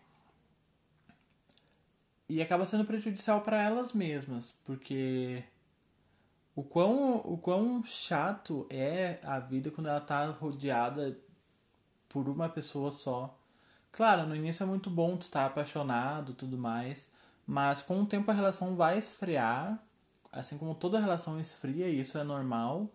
e 2.28 2.42
acaba 2.42 2.66
sendo 2.66 2.84
prejudicial 2.84 3.40
para 3.42 3.62
elas 3.62 3.92
mesmas, 3.92 4.54
porque 4.64 5.44
o 6.56 6.64
quão, 6.64 7.16
o 7.18 7.36
quão 7.36 7.84
chato 7.84 8.66
é 8.70 9.20
a 9.22 9.38
vida 9.38 9.70
quando 9.70 9.88
ela 9.88 10.00
tá 10.00 10.26
rodeada 10.30 11.16
por 12.08 12.30
uma 12.30 12.48
pessoa 12.48 12.90
só. 12.90 13.38
Claro, 13.92 14.26
no 14.26 14.34
início 14.34 14.62
é 14.62 14.66
muito 14.66 14.88
bom 14.88 15.18
tu 15.18 15.30
tá 15.30 15.44
apaixonado 15.44 16.32
tudo 16.32 16.56
mais, 16.56 17.12
mas 17.46 17.82
com 17.82 18.00
o 18.00 18.06
tempo 18.06 18.30
a 18.30 18.34
relação 18.34 18.74
vai 18.74 18.98
esfriar, 18.98 19.78
assim 20.32 20.56
como 20.56 20.74
toda 20.74 20.98
relação 20.98 21.38
esfria, 21.38 21.88
isso 21.90 22.16
é 22.16 22.24
normal. 22.24 22.90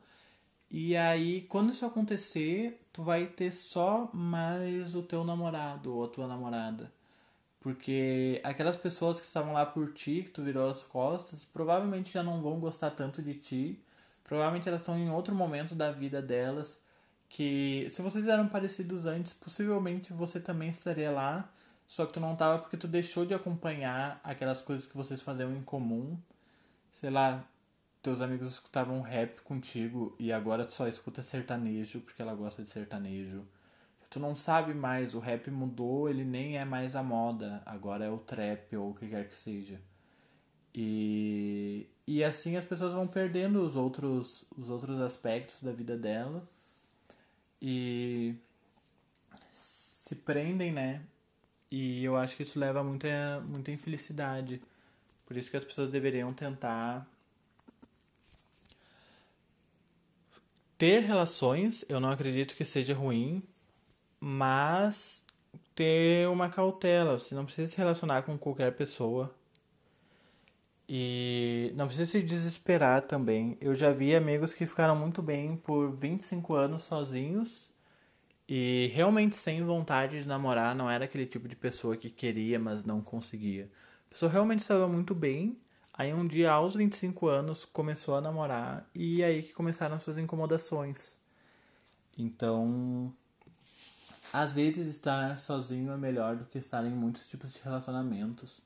E 0.69 0.97
aí, 0.97 1.41
quando 1.41 1.71
isso 1.71 1.85
acontecer, 1.85 2.83
tu 2.91 3.03
vai 3.03 3.27
ter 3.27 3.51
só 3.51 4.09
mais 4.13 4.95
o 4.95 5.03
teu 5.03 5.23
namorado 5.23 5.93
ou 5.93 6.05
a 6.05 6.07
tua 6.07 6.27
namorada. 6.27 6.91
Porque 7.61 8.41
aquelas 8.43 8.75
pessoas 8.75 9.21
que 9.21 9.25
estavam 9.25 9.53
lá 9.53 9.65
por 9.65 9.93
ti, 9.93 10.23
que 10.23 10.31
tu 10.31 10.43
virou 10.43 10.69
as 10.69 10.83
costas, 10.83 11.45
provavelmente 11.45 12.11
já 12.11 12.21
não 12.21 12.41
vão 12.41 12.59
gostar 12.59 12.91
tanto 12.91 13.21
de 13.21 13.35
ti. 13.35 13.79
Provavelmente 14.23 14.67
elas 14.67 14.81
estão 14.81 14.97
em 14.97 15.09
outro 15.09 15.33
momento 15.33 15.73
da 15.75 15.91
vida 15.91 16.21
delas 16.21 16.79
que 17.31 17.87
se 17.89 18.01
vocês 18.01 18.27
eram 18.27 18.47
parecidos 18.49 19.05
antes, 19.05 19.31
possivelmente 19.31 20.11
você 20.11 20.37
também 20.37 20.69
estaria 20.69 21.09
lá, 21.09 21.49
só 21.87 22.05
que 22.05 22.11
tu 22.11 22.19
não 22.19 22.35
tava 22.35 22.59
porque 22.59 22.75
tu 22.75 22.89
deixou 22.89 23.25
de 23.25 23.33
acompanhar 23.33 24.19
aquelas 24.21 24.61
coisas 24.61 24.85
que 24.85 24.97
vocês 24.97 25.21
faziam 25.21 25.55
em 25.55 25.63
comum. 25.63 26.17
Sei 26.91 27.09
lá, 27.09 27.43
teus 28.03 28.19
amigos 28.19 28.49
escutavam 28.51 28.99
rap 29.01 29.41
contigo 29.43 30.13
e 30.19 30.31
agora 30.33 30.65
tu 30.65 30.73
só 30.73 30.87
escuta 30.89 31.23
sertanejo 31.23 32.01
porque 32.01 32.21
ela 32.21 32.35
gosta 32.35 32.61
de 32.61 32.67
sertanejo. 32.67 33.45
Tu 34.11 34.19
não 34.19 34.35
sabe 34.35 34.73
mais, 34.73 35.15
o 35.15 35.19
rap 35.19 35.49
mudou, 35.49 36.09
ele 36.09 36.25
nem 36.25 36.57
é 36.57 36.65
mais 36.65 36.97
a 36.97 37.01
moda, 37.01 37.63
agora 37.65 38.03
é 38.03 38.09
o 38.09 38.17
trap 38.17 38.75
ou 38.75 38.89
o 38.89 38.93
que 38.93 39.07
quer 39.07 39.25
que 39.29 39.33
seja. 39.33 39.79
E, 40.75 41.87
e 42.05 42.21
assim 42.21 42.57
as 42.57 42.65
pessoas 42.65 42.93
vão 42.93 43.07
perdendo 43.07 43.65
os 43.65 43.77
outros, 43.77 44.43
os 44.57 44.69
outros 44.69 44.99
aspectos 44.99 45.63
da 45.63 45.71
vida 45.71 45.97
dela 45.97 46.45
e 47.61 48.35
se 49.55 50.13
prendem, 50.15 50.73
né? 50.73 51.03
E 51.71 52.03
eu 52.03 52.17
acho 52.17 52.35
que 52.35 52.43
isso 52.43 52.59
leva 52.59 52.81
a 52.81 52.83
muita, 52.83 53.39
muita 53.47 53.71
infelicidade. 53.71 54.61
Por 55.25 55.37
isso 55.37 55.49
que 55.49 55.55
as 55.55 55.63
pessoas 55.63 55.89
deveriam 55.89 56.33
tentar 56.33 57.07
ter 60.77 60.99
relações. 60.99 61.85
Eu 61.87 62.01
não 62.01 62.09
acredito 62.09 62.57
que 62.57 62.65
seja 62.65 62.93
ruim, 62.93 63.41
mas 64.21 65.25
ter 65.75 66.29
uma 66.29 66.49
cautela. 66.49 67.17
Você 67.17 67.35
não 67.35 67.45
precisa 67.45 67.71
se 67.71 67.77
relacionar 67.77 68.21
com 68.21 68.37
qualquer 68.37 68.71
pessoa. 68.73 69.33
E 70.87 71.71
não 71.75 71.87
precisa 71.87 72.11
se 72.11 72.21
desesperar 72.21 73.01
também. 73.03 73.57
Eu 73.59 73.73
já 73.73 73.91
vi 73.91 74.15
amigos 74.15 74.53
que 74.53 74.65
ficaram 74.65 74.95
muito 74.95 75.21
bem 75.21 75.57
por 75.57 75.91
25 75.95 76.53
anos 76.53 76.83
sozinhos 76.83 77.71
e 78.47 78.91
realmente 78.93 79.37
sem 79.37 79.63
vontade 79.63 80.21
de 80.21 80.27
namorar, 80.27 80.75
não 80.75 80.89
era 80.89 81.05
aquele 81.05 81.25
tipo 81.25 81.47
de 81.47 81.55
pessoa 81.55 81.95
que 81.95 82.09
queria, 82.09 82.59
mas 82.59 82.83
não 82.83 82.99
conseguia. 83.01 83.69
A 84.07 84.09
pessoa 84.11 84.29
realmente 84.29 84.59
estava 84.59 84.87
muito 84.89 85.15
bem. 85.15 85.57
Aí 85.93 86.13
um 86.13 86.27
dia, 86.27 86.51
aos 86.51 86.75
25 86.75 87.27
anos, 87.27 87.63
começou 87.63 88.15
a 88.15 88.21
namorar 88.21 88.89
e 88.93 89.23
aí 89.23 89.41
que 89.41 89.53
começaram 89.53 89.95
as 89.95 90.03
suas 90.03 90.17
incomodações. 90.17 91.17
Então, 92.17 93.13
às 94.33 94.53
vezes 94.53 94.87
estar 94.87 95.37
sozinho 95.37 95.91
é 95.91 95.97
melhor 95.97 96.35
do 96.35 96.45
que 96.45 96.57
estar 96.57 96.85
em 96.85 96.91
muitos 96.91 97.27
tipos 97.27 97.53
de 97.53 97.59
relacionamentos. 97.61 98.61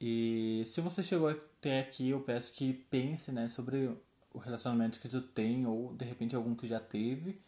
E 0.00 0.62
se 0.66 0.80
você 0.80 1.02
chegou 1.02 1.28
até 1.28 1.80
aqui, 1.80 2.10
eu 2.10 2.20
peço 2.20 2.52
que 2.52 2.72
pense, 2.90 3.30
né, 3.30 3.48
sobre 3.48 3.94
o 4.32 4.38
relacionamento 4.38 5.00
que 5.00 5.08
tu 5.08 5.20
tem 5.20 5.66
ou 5.66 5.92
de 5.94 6.04
repente 6.04 6.34
algum 6.34 6.54
que 6.54 6.66
já 6.66 6.80
teve. 6.80 7.38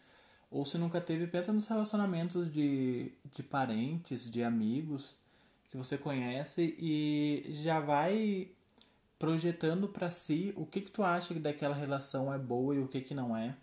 Ou 0.51 0.63
se 0.65 0.77
nunca 0.77 1.01
teve, 1.01 1.25
pensa 1.25 1.51
nos 1.51 1.67
relacionamentos 1.67 2.51
de, 2.53 3.11
de 3.31 3.41
parentes, 3.41 4.29
de 4.29 4.43
amigos 4.43 5.15
que 5.71 5.77
você 5.77 5.97
conhece 5.97 6.75
e 6.77 7.43
já 7.63 7.79
vai 7.79 8.51
projetando 9.17 9.87
para 9.87 10.11
si 10.11 10.53
o 10.55 10.65
que 10.65 10.81
que 10.81 10.91
tu 10.91 11.01
acha 11.01 11.33
que 11.33 11.39
daquela 11.39 11.73
relação 11.73 12.31
é 12.31 12.37
boa 12.37 12.75
e 12.75 12.79
o 12.79 12.87
que 12.87 13.01
que 13.01 13.15
não 13.15 13.35
é. 13.35 13.55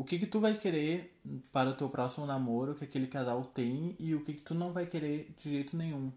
O 0.00 0.04
que 0.04 0.18
que 0.18 0.24
tu 0.24 0.40
vai 0.40 0.56
querer 0.56 1.14
para 1.52 1.68
o 1.68 1.74
teu 1.74 1.86
próximo 1.90 2.24
namoro 2.24 2.74
que 2.74 2.84
aquele 2.84 3.06
casal 3.06 3.44
tem 3.44 3.94
e 3.98 4.14
o 4.14 4.24
que 4.24 4.32
que 4.32 4.40
tu 4.40 4.54
não 4.54 4.72
vai 4.72 4.86
querer 4.86 5.30
de 5.36 5.50
jeito 5.50 5.76
nenhum. 5.76 6.10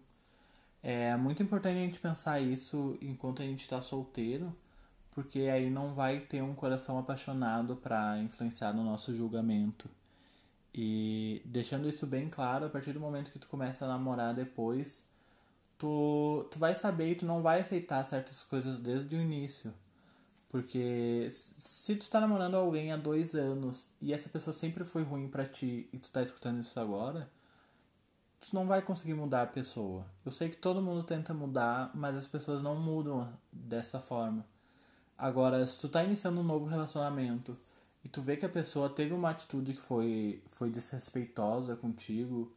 É 0.82 1.14
muito 1.18 1.42
importante 1.42 1.76
a 1.76 1.84
gente 1.84 2.00
pensar 2.00 2.40
isso 2.40 2.96
enquanto 3.02 3.42
a 3.42 3.44
gente 3.44 3.60
está 3.60 3.82
solteiro, 3.82 4.56
porque 5.10 5.40
aí 5.40 5.68
não 5.68 5.92
vai 5.94 6.18
ter 6.20 6.42
um 6.42 6.54
coração 6.54 6.98
apaixonado 6.98 7.76
para 7.76 8.18
influenciar 8.20 8.72
no 8.72 8.82
nosso 8.82 9.14
julgamento. 9.14 9.86
E 10.74 11.42
deixando 11.44 11.86
isso 11.86 12.06
bem 12.06 12.30
claro, 12.30 12.64
a 12.64 12.70
partir 12.70 12.94
do 12.94 13.00
momento 13.00 13.30
que 13.30 13.38
tu 13.38 13.48
começa 13.48 13.84
a 13.84 13.88
namorar 13.88 14.32
depois, 14.32 15.04
tu, 15.76 16.48
tu 16.50 16.58
vai 16.58 16.74
saber 16.74 17.10
e 17.12 17.16
tu 17.16 17.26
não 17.26 17.42
vai 17.42 17.60
aceitar 17.60 18.02
certas 18.06 18.42
coisas 18.44 18.78
desde 18.78 19.14
o 19.14 19.20
início. 19.20 19.74
Porque 20.54 21.26
se 21.58 21.96
tu 21.96 22.08
tá 22.08 22.20
namorando 22.20 22.54
alguém 22.54 22.92
há 22.92 22.96
dois 22.96 23.34
anos 23.34 23.88
e 24.00 24.12
essa 24.12 24.28
pessoa 24.28 24.54
sempre 24.54 24.84
foi 24.84 25.02
ruim 25.02 25.26
para 25.26 25.44
ti 25.44 25.88
e 25.92 25.98
tu 25.98 26.08
tá 26.12 26.22
escutando 26.22 26.60
isso 26.60 26.78
agora, 26.78 27.28
tu 28.40 28.54
não 28.54 28.64
vai 28.64 28.80
conseguir 28.80 29.14
mudar 29.14 29.42
a 29.42 29.46
pessoa. 29.48 30.06
Eu 30.24 30.30
sei 30.30 30.48
que 30.48 30.56
todo 30.56 30.80
mundo 30.80 31.02
tenta 31.02 31.34
mudar, 31.34 31.90
mas 31.92 32.14
as 32.14 32.28
pessoas 32.28 32.62
não 32.62 32.76
mudam 32.76 33.28
dessa 33.52 33.98
forma. 33.98 34.46
Agora, 35.18 35.66
se 35.66 35.76
tu 35.76 35.88
tá 35.88 36.04
iniciando 36.04 36.40
um 36.40 36.44
novo 36.44 36.66
relacionamento 36.66 37.58
e 38.04 38.08
tu 38.08 38.22
vê 38.22 38.36
que 38.36 38.46
a 38.46 38.48
pessoa 38.48 38.88
teve 38.88 39.12
uma 39.12 39.30
atitude 39.30 39.72
que 39.72 39.80
foi, 39.80 40.40
foi 40.50 40.70
desrespeitosa 40.70 41.74
contigo 41.74 42.52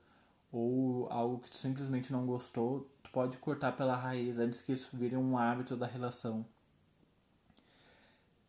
ou 0.52 1.12
algo 1.12 1.40
que 1.40 1.50
tu 1.50 1.58
simplesmente 1.58 2.14
não 2.14 2.28
gostou, 2.28 2.88
tu 3.02 3.10
pode 3.10 3.38
cortar 3.38 3.72
pela 3.72 3.96
raiz 3.96 4.38
antes 4.38 4.62
que 4.62 4.72
isso 4.72 4.96
vire 4.96 5.18
um 5.18 5.36
hábito 5.36 5.76
da 5.76 5.88
relação. 5.88 6.46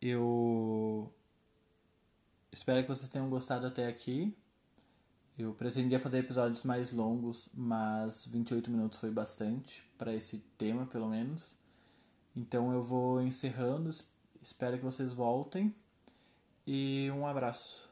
Eu 0.01 1.13
espero 2.53 2.83
que 2.83 2.89
vocês 2.89 3.11
tenham 3.11 3.29
gostado 3.29 3.67
até 3.67 3.87
aqui. 3.87 4.37
Eu 5.39 5.55
pretendia 5.55 6.01
fazer 6.01 6.19
episódios 6.19 6.65
mais 6.65 6.91
longos, 6.91 7.49
mas 7.55 8.27
28 8.27 8.71
minutos 8.71 8.99
foi 8.99 9.11
bastante 9.11 9.85
para 9.97 10.13
esse 10.15 10.39
tema, 10.57 10.87
pelo 10.87 11.09
menos. 11.09 11.57
Então 12.37 12.73
eu 12.73 12.83
vou 12.83 13.23
encerrando. 13.23 13.91
Espero 14.43 14.77
que 14.79 14.85
vocês 14.85 15.13
voltem. 15.13 15.75
E 16.67 17.11
um 17.13 17.27
abraço. 17.27 17.88